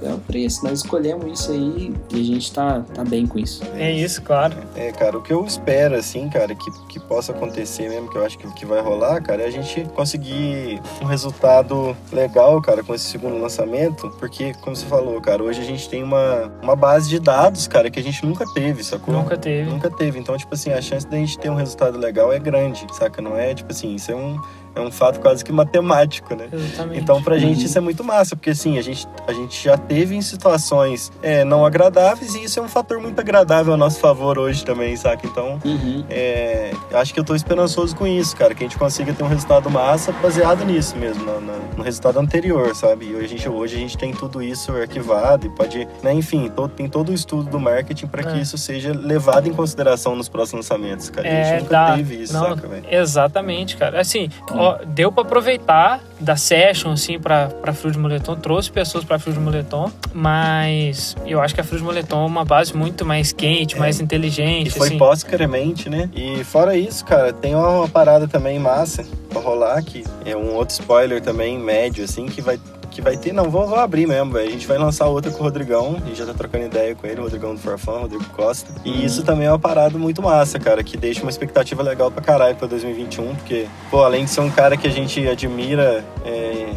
É, 0.03 0.09
é 0.09 0.15
o 0.15 0.19
preço. 0.19 0.65
Nós 0.65 0.79
escolhemos 0.79 1.39
isso 1.39 1.53
aí 1.53 1.95
e 2.11 2.21
a 2.21 2.25
gente 2.25 2.51
tá, 2.51 2.83
tá 2.95 3.05
bem 3.05 3.27
com 3.27 3.39
isso. 3.39 3.63
É 3.77 3.93
isso, 3.93 4.23
claro. 4.23 4.57
É, 4.75 4.91
cara, 4.91 5.19
o 5.19 5.23
que 5.23 5.31
eu 5.31 5.45
espero, 5.45 5.95
assim, 5.95 6.27
cara, 6.31 6.55
que, 6.55 6.71
que 6.89 6.99
possa 6.99 7.33
acontecer 7.33 7.89
mesmo, 7.91 8.09
que 8.09 8.17
eu 8.17 8.25
acho 8.25 8.39
que, 8.39 8.51
que 8.55 8.65
vai 8.65 8.81
rolar, 8.81 9.21
cara, 9.23 9.43
é 9.43 9.47
a 9.47 9.51
gente 9.51 9.85
conseguir 9.95 10.81
um 11.03 11.05
resultado 11.05 11.95
legal, 12.11 12.61
cara, 12.63 12.83
com 12.83 12.95
esse 12.95 13.05
segundo 13.05 13.39
lançamento, 13.39 14.11
porque, 14.19 14.55
como 14.63 14.75
você 14.75 14.87
falou, 14.87 15.21
cara, 15.21 15.43
hoje 15.43 15.61
a 15.61 15.65
gente 15.65 15.87
tem 15.89 16.03
uma, 16.03 16.51
uma 16.63 16.75
base 16.75 17.11
de 17.11 17.19
dados, 17.19 17.69
cara, 17.69 17.91
que 17.91 18.01
a 18.01 18.03
gente 18.03 18.25
nunca 18.25 18.47
teve, 18.55 18.83
sacou? 18.83 19.13
Nunca 19.13 19.37
teve. 19.37 19.69
Nunca 19.69 19.91
teve. 19.91 20.19
Então, 20.19 20.35
tipo 20.39 20.55
assim, 20.55 20.73
a 20.73 20.81
chance 20.81 21.07
da 21.07 21.19
gente 21.19 21.39
ter 21.39 21.51
um 21.51 21.57
resultado 21.57 21.99
legal 21.99 22.33
é 22.33 22.39
grande, 22.39 22.87
saca? 22.93 23.21
Não 23.21 23.37
é, 23.37 23.55
tipo 23.55 23.71
assim, 23.71 23.95
isso 23.95 24.11
é 24.11 24.15
um, 24.15 24.41
é 24.75 24.81
um 24.81 24.91
fato 24.91 25.21
quase 25.21 25.45
que 25.45 25.53
matemático, 25.53 26.35
né? 26.35 26.49
Exatamente. 26.53 27.01
Então, 27.01 27.23
pra 27.23 27.39
gente, 27.39 27.65
isso 27.65 27.77
é 27.77 27.81
muito 27.81 28.03
massa, 28.05 28.37
porque 28.37 28.51
assim, 28.51 28.79
a 28.79 28.83
gente, 28.83 29.07
a 29.27 29.33
gente 29.33 29.63
já 29.63 29.77
teve 29.77 30.15
em 30.15 30.23
situações 30.23 31.11
é, 31.23 31.45
não 31.45 31.65
agradáveis 31.65 32.35
e 32.35 32.45
isso 32.45 32.59
é 32.59 32.63
um 32.63 32.69
fator 32.69 33.01
muito 33.01 33.21
agradável 33.21 33.75
a 33.75 33.77
nosso 33.77 33.99
favor 34.01 34.39
hoje 34.39 34.65
também, 34.65 34.97
saca? 34.97 35.27
Então, 35.27 35.59
Uhum. 35.65 36.05
é, 36.11 36.73
acho 36.95 37.13
que 37.15 37.21
eu 37.21 37.25
tô 37.25 37.35
esperançoso 37.35 37.95
com 37.97 38.07
isso, 38.07 38.37
cara, 38.37 38.55
que 38.55 38.65
a 38.65 38.67
gente 38.69 38.79
consiga 38.79 39.13
ter 39.13 39.23
um 39.23 39.29
resultado 39.29 39.71
massa 39.71 40.13
baseado 40.13 40.65
nisso 40.65 40.97
mesmo, 40.97 41.25
na- 41.25 41.41
na- 41.41 41.59
no 41.77 41.83
resultado 41.83 42.19
anterior, 42.19 42.75
sabe? 42.75 43.07
E 43.07 43.15
hoje 43.15 43.25
a 43.25 43.29
gente, 43.29 43.49
hoje 43.49 43.77
a 43.77 43.79
gente 43.79 43.97
tem 43.99 44.13
tudo 44.13 44.43
isso 44.43 44.73
arquivado 44.73 45.47
e 45.47 45.51
pode, 45.51 45.87
né, 46.03 46.13
enfim, 46.13 46.49
to- 46.49 46.69
tem 46.69 46.89
todo 46.89 47.11
o 47.11 47.15
estudo 47.15 47.49
do 47.51 47.59
marketing 47.61 48.07
para 48.07 48.23
que 48.23 48.39
É. 48.39 48.41
isso 48.43 48.57
seja 48.59 48.93
levado 48.93 49.49
em 49.49 49.53
consideração 49.53 50.15
nos 50.17 50.29
próximos 50.29 50.49
lançamentos, 50.69 51.09
cara. 51.11 51.27
A 51.29 51.31
É, 51.31 51.45
gente 51.45 51.63
nunca 51.63 51.71
dá. 51.71 51.97
teve 51.97 52.23
isso, 52.23 52.33
Não, 52.33 52.49
saca, 52.57 52.67
velho? 52.69 52.85
Exatamente, 52.91 53.77
cara. 53.77 54.01
Assim, 54.01 54.29
ó, 54.59 54.79
deu 54.87 55.11
pra 55.13 55.23
aproveitar 55.23 56.01
da 56.21 56.37
session, 56.37 56.93
assim, 56.93 57.19
pra, 57.19 57.47
pra 57.47 57.73
Frio 57.73 57.93
de 57.93 57.99
Moletom. 57.99 58.35
Trouxe 58.37 58.71
pessoas 58.71 59.05
pra 59.05 59.19
Frio 59.19 59.35
de 59.35 59.41
Moletom, 59.41 59.91
mas 60.13 61.17
eu 61.27 61.41
acho 61.41 61.55
que 61.55 61.61
a 61.61 61.65
Frio 61.65 61.79
de 61.79 61.85
Moletom 61.85 62.25
é 62.25 62.27
uma 62.27 62.45
base 62.45 62.77
muito 62.77 63.05
mais 63.05 63.33
quente, 63.33 63.79
mais 63.79 64.01
E 64.01 64.03
inteligente, 64.03 64.71
foi 64.71 64.89
assim. 64.89 64.99
pós-cremente, 64.99 65.89
né? 65.89 66.11
E 66.15 66.43
fora 66.45 66.77
isso, 66.77 67.05
cara, 67.05 67.33
tem 67.33 67.55
uma, 67.55 67.69
uma 67.69 67.89
parada 67.89 68.27
também 68.27 68.59
massa 68.59 69.05
pra 69.31 69.41
rolar, 69.41 69.83
que 69.83 70.05
é 70.25 70.37
um 70.37 70.55
outro 70.55 70.75
spoiler 70.75 71.21
também, 71.23 71.59
médio, 71.59 72.05
assim, 72.05 72.27
que 72.27 72.41
vai. 72.41 72.59
Que 72.91 73.01
vai 73.03 73.17
ter, 73.17 73.33
não, 73.33 73.49
vou, 73.51 73.67
vou 73.67 73.79
abrir 73.79 74.07
mesmo, 74.07 74.33
velho. 74.33 74.49
A 74.49 74.51
gente 74.51 74.67
vai 74.67 74.77
lançar 74.79 75.07
outra 75.07 75.31
com 75.31 75.39
o 75.39 75.43
Rodrigão. 75.43 75.97
A 76.03 76.07
gente 76.07 76.17
já 76.19 76.27
tá 76.27 76.35
trocando 76.35 76.65
ideia 76.67 76.95
com 76.95 77.07
ele, 77.07 77.21
o 77.21 77.23
Rodrigão 77.25 77.55
do 77.55 77.61
Forfã, 77.61 77.99
Rodrigo 77.99 78.25
Costa. 78.31 78.73
E 78.85 78.91
Uhum. 78.91 78.97
isso 79.05 79.23
também 79.23 79.47
é 79.47 79.51
uma 79.53 79.59
parada 79.59 79.97
muito 79.99 80.21
massa, 80.23 80.59
cara, 80.59 80.83
que 80.83 80.97
deixa 80.97 81.23
uma 81.23 81.31
expectativa 81.31 81.83
legal 81.83 82.11
pra 82.11 82.23
caralho 82.23 82.57
pra 82.57 82.67
2021, 82.67 83.35
porque, 83.37 83.67
pô, 83.91 84.03
além 84.03 84.25
de 84.25 84.31
ser 84.31 84.41
um 84.41 84.51
cara 84.51 84.77
que 84.77 84.87
a 84.87 84.91
gente 84.91 85.27
admira 85.29 86.05
é, 86.25 86.73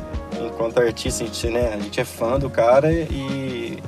enquanto 0.46 0.80
artista, 0.80 1.24
a 1.24 1.28
gente, 1.28 1.48
né, 1.48 1.74
a 1.74 1.80
gente 1.80 2.00
é 2.00 2.06
fã 2.06 2.38
do 2.38 2.50
cara 2.50 2.92
e, 2.92 3.80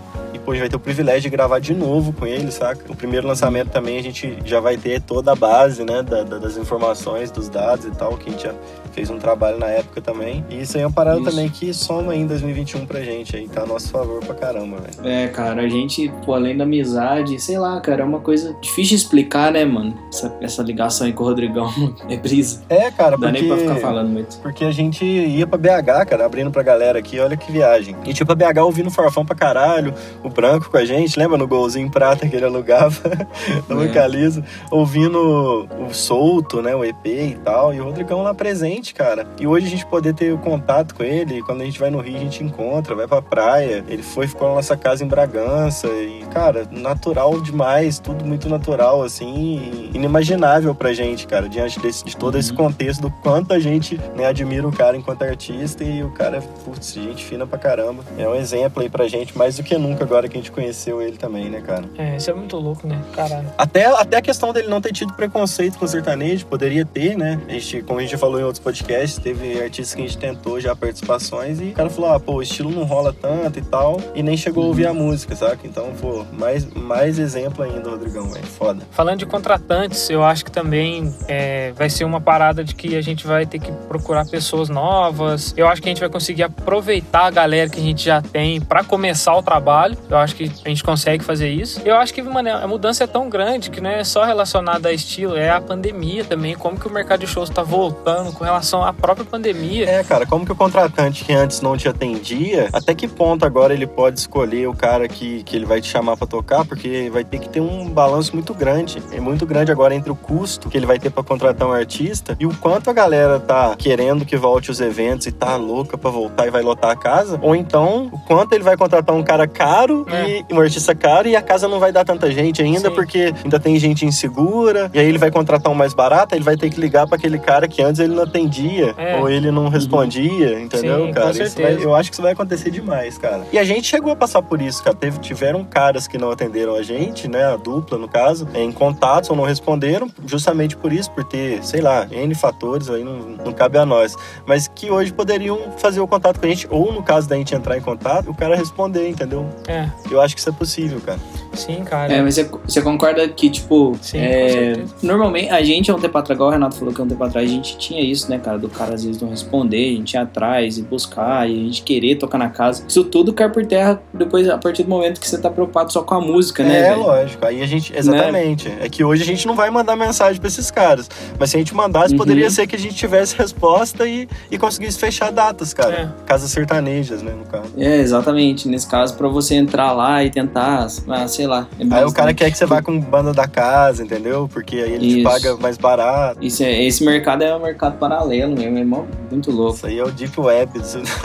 pô, 0.43 0.51
a 0.51 0.53
gente 0.55 0.61
vai 0.61 0.69
ter 0.69 0.75
o 0.75 0.79
privilégio 0.79 1.21
de 1.21 1.29
gravar 1.29 1.59
de 1.59 1.73
novo 1.73 2.11
com 2.13 2.25
ele, 2.25 2.51
saca? 2.51 2.91
O 2.91 2.95
primeiro 2.95 3.27
lançamento 3.27 3.69
também 3.69 3.97
a 3.99 4.03
gente 4.03 4.37
já 4.43 4.59
vai 4.59 4.75
ter 4.75 5.01
toda 5.01 5.31
a 5.31 5.35
base, 5.35 5.83
né, 5.85 6.01
da- 6.01 6.23
da- 6.23 6.37
das 6.39 6.57
informações, 6.57 7.31
dos 7.31 7.47
dados 7.47 7.85
e 7.85 7.91
tal, 7.91 8.17
que 8.17 8.29
a 8.29 8.31
gente 8.31 8.43
já 8.43 8.53
fez 8.93 9.09
um 9.09 9.17
trabalho 9.17 9.57
na 9.57 9.67
época 9.67 10.01
também. 10.01 10.45
E 10.49 10.61
isso 10.61 10.77
aí 10.77 10.83
é 10.83 10.85
uma 10.85 10.93
parada 10.93 11.19
Isso. 11.19 11.29
também 11.29 11.49
que 11.49 11.73
soma 11.73 12.13
aí 12.13 12.19
em 12.19 12.27
2021 12.27 12.85
pra 12.85 13.01
gente 13.01 13.35
aí, 13.35 13.47
tá 13.47 13.63
a 13.63 13.65
nosso 13.65 13.89
favor 13.89 14.23
pra 14.23 14.35
caramba, 14.35 14.77
velho. 14.77 15.07
É, 15.07 15.27
cara, 15.27 15.61
a 15.63 15.67
gente, 15.67 16.11
pô, 16.25 16.33
além 16.33 16.55
da 16.55 16.63
amizade, 16.63 17.39
sei 17.39 17.57
lá, 17.57 17.79
cara, 17.81 18.01
é 18.03 18.05
uma 18.05 18.19
coisa 18.19 18.55
difícil 18.61 18.95
de 18.97 19.03
explicar, 19.03 19.51
né, 19.51 19.65
mano? 19.65 19.97
Essa, 20.09 20.35
essa 20.41 20.63
ligação 20.63 21.07
aí 21.07 21.13
com 21.13 21.23
o 21.23 21.27
Rodrigão 21.27 21.69
é 22.09 22.17
brisa. 22.17 22.61
É, 22.69 22.91
cara, 22.91 23.11
Não 23.11 23.19
dá 23.19 23.27
porque... 23.29 23.41
nem 23.41 23.49
pra 23.49 23.57
ficar 23.57 23.75
falando 23.75 24.09
muito. 24.09 24.37
Porque 24.39 24.63
a 24.65 24.71
gente 24.71 25.03
ia 25.03 25.47
pra 25.47 25.57
BH, 25.57 26.05
cara, 26.07 26.25
abrindo 26.25 26.51
pra 26.51 26.61
galera 26.63 26.99
aqui, 26.99 27.19
olha 27.19 27.35
que 27.35 27.51
viagem. 27.51 27.95
E 28.05 28.13
tipo, 28.13 28.31
a 28.31 28.35
BH 28.35 28.59
ouvindo 28.63 28.91
Farfão 28.91 29.25
pra 29.25 29.35
caralho, 29.35 29.93
o 30.23 30.29
Branco 30.29 30.69
com 30.69 30.77
a 30.77 30.85
gente, 30.85 31.17
lembra 31.17 31.37
no 31.37 31.47
golzinho 31.47 31.89
prata 31.89 32.27
que 32.27 32.35
ele 32.35 32.45
alugava 32.45 33.01
no 33.67 33.81
É. 33.81 33.87
Localiza, 33.87 34.43
ouvindo 34.71 35.67
o 35.79 35.93
Solto, 35.93 36.61
né, 36.61 36.75
o 36.75 36.83
EP 36.83 37.05
e 37.05 37.37
tal, 37.43 37.73
e 37.73 37.79
o 37.79 37.85
Rodrigão 37.85 38.23
lá 38.23 38.33
presente, 38.33 38.82
cara. 38.91 39.27
E 39.39 39.45
hoje 39.45 39.67
a 39.67 39.69
gente 39.69 39.85
poder 39.85 40.15
ter 40.15 40.33
o 40.33 40.37
contato 40.39 40.95
com 40.95 41.03
ele, 41.03 41.43
quando 41.43 41.61
a 41.61 41.65
gente 41.65 41.79
vai 41.79 41.91
no 41.91 41.99
Rio 41.99 42.15
a 42.17 42.19
gente 42.19 42.43
encontra, 42.43 42.95
vai 42.95 43.07
pra 43.07 43.21
praia. 43.21 43.83
Ele 43.87 44.01
foi, 44.01 44.25
ficou 44.27 44.47
na 44.49 44.55
nossa 44.55 44.75
casa 44.75 45.03
em 45.03 45.07
Bragança 45.07 45.87
e, 45.87 46.25
cara, 46.33 46.67
natural 46.71 47.39
demais, 47.39 47.99
tudo 47.99 48.25
muito 48.25 48.49
natural, 48.49 49.03
assim, 49.03 49.91
inimaginável 49.93 50.73
pra 50.73 50.93
gente, 50.93 51.27
cara, 51.27 51.47
diante 51.47 51.79
desse, 51.79 52.03
de 52.03 52.17
todo 52.17 52.37
esse 52.37 52.49
Uhum. 52.51 52.57
contexto 52.57 53.01
do 53.01 53.11
quanto 53.11 53.53
a 53.53 53.59
gente 53.59 53.99
né, 54.15 54.25
admira 54.25 54.67
o 54.67 54.71
cara 54.71 54.95
enquanto 54.97 55.23
artista 55.23 55.83
e 55.83 56.01
o 56.03 56.09
cara 56.11 56.37
é, 56.37 56.41
putz, 56.41 56.93
gente 56.93 57.23
fina 57.23 57.45
pra 57.45 57.57
caramba. 57.59 58.03
É 58.17 58.27
um 58.27 58.35
exemplo 58.35 58.81
aí 58.81 58.89
pra 58.89 59.07
gente, 59.07 59.37
mais 59.37 59.57
do 59.57 59.63
que 59.63 59.77
nunca 59.77 60.03
agora 60.03 60.27
que 60.27 60.37
a 60.37 60.39
gente 60.41 60.51
conheceu 60.51 61.01
ele 61.01 61.17
também, 61.17 61.49
né, 61.49 61.61
cara? 61.61 61.83
É, 61.97 62.15
isso 62.15 62.29
é 62.29 62.33
muito 62.33 62.57
louco, 62.57 62.87
né? 62.87 62.99
Caralho. 63.13 63.47
Até, 63.57 63.85
até 63.85 64.17
a 64.17 64.21
questão 64.21 64.51
dele 64.53 64.67
não 64.67 64.79
ter 64.81 64.91
tido 64.93 65.13
preconceito 65.13 65.77
com 65.77 65.85
o 65.85 65.87
sertanejo, 65.87 66.45
poderia 66.45 66.85
ter, 66.85 67.17
né? 67.17 67.39
A 67.47 67.51
gente, 67.51 67.81
como 67.83 67.99
a 67.99 68.01
gente 68.01 68.11
já 68.11 68.17
falou 68.17 68.39
em 68.39 68.43
outros 68.43 68.59
podcasts, 68.59 68.72
teve 68.81 69.61
artistas 69.61 69.95
que 69.95 70.01
a 70.01 70.05
gente 70.05 70.17
tentou 70.17 70.59
já 70.59 70.75
participações 70.75 71.59
e 71.59 71.65
o 71.65 71.73
cara 71.73 71.89
falou, 71.89 72.13
ah, 72.13 72.19
pô, 72.19 72.35
o 72.35 72.41
estilo 72.41 72.71
não 72.71 72.83
rola 72.83 73.13
tanto 73.13 73.59
e 73.59 73.61
tal, 73.61 73.99
e 74.15 74.23
nem 74.23 74.37
chegou 74.37 74.63
a 74.63 74.67
ouvir 74.67 74.87
a 74.87 74.93
música, 74.93 75.35
saca? 75.35 75.65
Então, 75.65 75.93
pô, 75.99 76.25
mais, 76.31 76.65
mais 76.65 77.19
exemplo 77.19 77.63
ainda, 77.63 77.89
Rodrigão, 77.89 78.31
é 78.35 78.41
foda. 78.41 78.83
Falando 78.91 79.19
de 79.19 79.25
contratantes, 79.25 80.09
eu 80.09 80.23
acho 80.23 80.45
que 80.45 80.51
também 80.51 81.13
é, 81.27 81.71
vai 81.73 81.89
ser 81.89 82.03
uma 82.03 82.21
parada 82.21 82.63
de 82.63 82.75
que 82.75 82.95
a 82.95 83.01
gente 83.01 83.25
vai 83.25 83.45
ter 83.45 83.59
que 83.59 83.71
procurar 83.87 84.25
pessoas 84.25 84.69
novas. 84.69 85.53
Eu 85.55 85.67
acho 85.67 85.81
que 85.81 85.87
a 85.87 85.91
gente 85.91 85.99
vai 85.99 86.09
conseguir 86.09 86.43
aproveitar 86.43 87.25
a 87.25 87.31
galera 87.31 87.69
que 87.69 87.79
a 87.79 87.83
gente 87.83 88.03
já 88.03 88.21
tem 88.21 88.59
para 88.61 88.83
começar 88.83 89.35
o 89.35 89.43
trabalho. 89.43 89.97
Eu 90.09 90.17
acho 90.17 90.35
que 90.35 90.51
a 90.65 90.69
gente 90.69 90.83
consegue 90.83 91.23
fazer 91.23 91.49
isso. 91.49 91.81
Eu 91.85 91.95
acho 91.95 92.13
que, 92.13 92.21
mano, 92.21 92.49
a 92.49 92.67
mudança 92.67 93.03
é 93.03 93.07
tão 93.07 93.29
grande 93.29 93.69
que 93.69 93.81
não 93.81 93.89
é 93.89 94.03
só 94.03 94.23
relacionada 94.23 94.89
a 94.89 94.93
estilo, 94.93 95.35
é 95.35 95.49
a 95.49 95.61
pandemia 95.61 96.23
também. 96.23 96.55
Como 96.55 96.79
que 96.79 96.87
o 96.87 96.91
mercado 96.91 97.21
de 97.21 97.27
shows 97.27 97.49
tá 97.49 97.63
voltando 97.63 98.31
com 98.33 98.43
relação 98.43 98.62
à 98.83 98.93
própria 98.93 99.25
pandemia. 99.25 99.89
É, 99.89 100.03
cara, 100.03 100.25
como 100.25 100.45
que 100.45 100.51
o 100.51 100.55
contratante 100.55 101.23
que 101.25 101.33
antes 101.33 101.61
não 101.61 101.75
te 101.75 101.87
atendia, 101.87 102.69
até 102.71 102.93
que 102.93 103.07
ponto 103.07 103.45
agora 103.45 103.73
ele 103.73 103.87
pode 103.87 104.19
escolher 104.19 104.67
o 104.67 104.73
cara 104.73 105.07
que, 105.07 105.43
que 105.43 105.55
ele 105.55 105.65
vai 105.65 105.81
te 105.81 105.87
chamar 105.87 106.15
pra 106.17 106.27
tocar? 106.27 106.65
Porque 106.65 107.09
vai 107.11 107.23
ter 107.23 107.39
que 107.39 107.49
ter 107.49 107.59
um 107.59 107.89
balanço 107.89 108.33
muito 108.33 108.53
grande. 108.53 109.01
É 109.11 109.19
muito 109.19 109.45
grande 109.45 109.71
agora 109.71 109.93
entre 109.95 110.11
o 110.11 110.15
custo 110.15 110.69
que 110.69 110.77
ele 110.77 110.85
vai 110.85 110.99
ter 110.99 111.09
pra 111.09 111.23
contratar 111.23 111.67
um 111.67 111.71
artista 111.71 112.35
e 112.39 112.45
o 112.45 112.53
quanto 112.55 112.89
a 112.89 112.93
galera 112.93 113.39
tá 113.39 113.75
querendo 113.77 114.25
que 114.25 114.37
volte 114.37 114.71
os 114.71 114.79
eventos 114.79 115.27
e 115.27 115.31
tá 115.31 115.55
louca 115.55 115.97
pra 115.97 116.09
voltar 116.09 116.47
e 116.47 116.51
vai 116.51 116.61
lotar 116.61 116.91
a 116.91 116.95
casa. 116.95 117.39
Ou 117.41 117.55
então, 117.55 118.09
o 118.11 118.19
quanto 118.19 118.53
ele 118.53 118.63
vai 118.63 118.77
contratar 118.77 119.15
um 119.15 119.23
cara 119.23 119.47
caro 119.47 120.05
É. 120.09 120.39
e 120.49 120.53
um 120.53 120.59
artista 120.59 120.93
caro 120.95 121.27
e 121.27 121.35
a 121.35 121.41
casa 121.41 121.67
não 121.67 121.79
vai 121.79 121.91
dar 121.91 122.05
tanta 122.05 122.31
gente 122.31 122.61
ainda 122.61 122.89
Sim. 122.89 122.95
porque 122.95 123.33
ainda 123.43 123.59
tem 123.59 123.77
gente 123.79 124.05
insegura. 124.05 124.89
E 124.93 124.99
aí 124.99 125.05
ele 125.07 125.17
vai 125.17 125.31
contratar 125.31 125.71
um 125.71 125.75
mais 125.75 125.93
barato, 125.93 126.35
ele 126.35 126.43
vai 126.43 126.55
ter 126.55 126.69
que 126.69 126.79
ligar 126.79 127.07
pra 127.07 127.15
aquele 127.17 127.37
cara 127.39 127.67
que 127.67 127.81
antes 127.81 127.99
ele 127.99 128.13
não 128.13 128.23
atendia 128.23 128.52
É. 128.97 129.17
ou 129.19 129.29
ele 129.29 129.51
não 129.51 129.67
respondia, 129.69 130.59
entendeu, 130.59 131.07
Sim, 131.07 131.11
cara? 131.13 131.31
Vai- 131.33 131.83
eu 131.83 131.95
acho 131.95 132.09
que 132.09 132.15
isso 132.15 132.21
vai 132.21 132.31
acontecer 132.33 132.69
demais, 132.71 133.17
cara. 133.17 133.43
E 133.51 133.57
a 133.57 133.63
gente 133.63 133.87
chegou 133.87 134.11
a 134.11 134.15
passar 134.15 134.41
por 134.41 134.61
isso, 134.61 134.83
cara. 134.83 134.95
Teve, 134.95 135.19
tiveram 135.19 135.63
caras 135.63 136.07
que 136.07 136.17
não 136.17 136.31
atenderam 136.31 136.75
a 136.75 136.81
gente, 136.83 137.27
né? 137.27 137.43
A 137.45 137.55
dupla, 137.55 137.97
no 137.97 138.07
caso, 138.07 138.47
em 138.53 138.71
contatos 138.71 139.29
ou 139.29 139.35
não 139.35 139.43
responderam, 139.43 140.09
justamente 140.25 140.75
por 140.77 140.91
isso, 140.93 141.11
por 141.11 141.23
ter, 141.23 141.63
sei 141.63 141.81
lá, 141.81 142.07
N 142.11 142.33
fatores, 142.35 142.89
aí 142.89 143.03
não, 143.03 143.19
não 143.45 143.51
cabe 143.53 143.77
a 143.77 143.85
nós. 143.85 144.15
Mas 144.45 144.67
que 144.67 144.89
hoje 144.91 145.11
poderiam 145.13 145.59
fazer 145.77 145.99
o 145.99 146.07
contato 146.07 146.39
com 146.39 146.45
a 146.45 146.49
gente, 146.49 146.67
ou 146.69 146.91
no 146.91 147.03
caso 147.03 147.27
da 147.27 147.35
gente 147.35 147.53
entrar 147.55 147.77
em 147.77 147.81
contato, 147.81 148.29
o 148.29 148.33
cara 148.35 148.55
responder, 148.55 149.07
entendeu? 149.07 149.47
É, 149.67 149.89
Eu 150.11 150.21
acho 150.21 150.35
que 150.35 150.39
isso 150.39 150.49
é 150.49 150.53
possível, 150.53 150.99
cara. 151.01 151.19
Sim, 151.53 151.83
cara. 151.83 152.13
É, 152.13 152.21
mas 152.21 152.35
você, 152.35 152.49
você 152.65 152.81
concorda 152.81 153.27
que, 153.27 153.49
tipo, 153.49 153.95
Sim, 154.01 154.17
é, 154.19 154.83
normalmente 155.01 155.49
a 155.49 155.61
gente, 155.63 155.91
há 155.91 155.95
um 155.95 155.99
tempo 155.99 156.17
atrás, 156.17 156.35
igual 156.37 156.49
o 156.49 156.51
Renato 156.51 156.75
falou 156.75 156.93
que 156.93 157.01
há 157.01 157.03
um 157.03 157.07
tempo 157.07 157.23
atrás, 157.23 157.45
a 157.49 157.49
gente 157.53 157.77
tinha 157.77 158.01
isso, 158.01 158.29
né, 158.29 158.39
cara, 158.39 158.57
do 158.57 158.69
cara 158.69 158.93
às 158.95 159.03
vezes 159.03 159.21
não 159.21 159.29
responder, 159.29 159.93
a 159.93 159.97
gente 159.97 160.13
ia 160.13 160.21
atrás 160.21 160.77
e 160.77 160.81
buscar, 160.83 161.49
e 161.49 161.53
a 161.53 161.63
gente 161.65 161.81
querer 161.83 162.15
tocar 162.15 162.37
na 162.37 162.49
casa. 162.49 162.83
Isso 162.87 163.03
tudo 163.03 163.33
cai 163.33 163.49
por 163.49 163.65
terra 163.65 164.01
depois, 164.13 164.47
a 164.49 164.57
partir 164.57 164.83
do 164.83 164.89
momento 164.89 165.19
que 165.19 165.27
você 165.27 165.37
tá 165.37 165.49
preocupado 165.49 165.91
só 165.91 166.01
com 166.03 166.15
a 166.15 166.21
música, 166.21 166.63
né, 166.63 166.79
é, 166.79 166.89
velho? 166.89 167.01
lógico. 167.03 167.45
Aí 167.45 167.61
a 167.61 167.65
gente. 167.65 167.93
Exatamente. 167.95 168.71
É 168.79 168.89
que 168.89 169.03
hoje 169.03 169.23
a 169.23 169.25
gente 169.25 169.45
não 169.47 169.55
vai 169.55 169.69
mandar 169.69 169.95
mensagem 169.95 170.39
pra 170.39 170.47
esses 170.47 170.69
caras. 170.71 171.09
Mas 171.39 171.49
se 171.49 171.55
a 171.57 171.59
gente 171.59 171.73
mandasse, 171.73 172.13
Uhum. 172.13 172.17
poderia 172.17 172.49
ser 172.49 172.67
que 172.67 172.75
a 172.75 172.79
gente 172.79 172.95
tivesse 172.95 173.35
resposta 173.35 174.07
e, 174.07 174.27
e 174.51 174.57
conseguisse 174.57 174.97
fechar 174.99 175.31
datas, 175.31 175.73
cara. 175.73 175.93
É. 175.93 176.25
Casas 176.25 176.51
sertanejas, 176.51 177.21
né, 177.21 177.31
no 177.37 177.45
caso. 177.45 177.71
É, 177.77 177.97
exatamente. 177.97 178.67
Nesse 178.67 178.87
caso, 178.87 179.15
pra 179.15 179.27
você 179.27 179.55
entrar 179.55 179.91
lá 179.93 180.23
e 180.23 180.29
tentar, 180.29 180.87
ah, 181.07 181.27
sei 181.43 181.47
lá. 181.47 181.67
é 181.77 181.95
Aí 181.95 182.05
o 182.05 182.13
cara 182.13 182.33
quer 182.33 182.49
que 182.49 182.57
você 182.57 182.65
vá 182.65 182.81
com 182.81 182.97
banda 182.99 183.33
da 183.33 183.47
casa, 183.47 184.01
entendeu? 184.03 184.49
Porque 184.51 184.77
aí 184.77 184.93
ele 184.93 185.07
te 185.09 185.19
Isso. 185.19 185.23
paga 185.29 185.57
mais 185.57 185.77
barato. 185.77 186.37
Isso 186.41 186.63
é- 186.63 186.83
esse 186.83 187.03
mercado 187.03 187.43
é 187.43 187.53
um 187.55 187.59
mercado 187.61 187.97
paralelo 187.97 188.55
mesmo, 188.55 188.77
é 188.77 188.83
muito 189.31 189.51
louco. 189.51 189.75
Isso 189.75 189.85
aí 189.87 189.99
é 189.99 190.03
o 190.03 190.11
Deep 190.11 190.39
Web. 190.39 190.71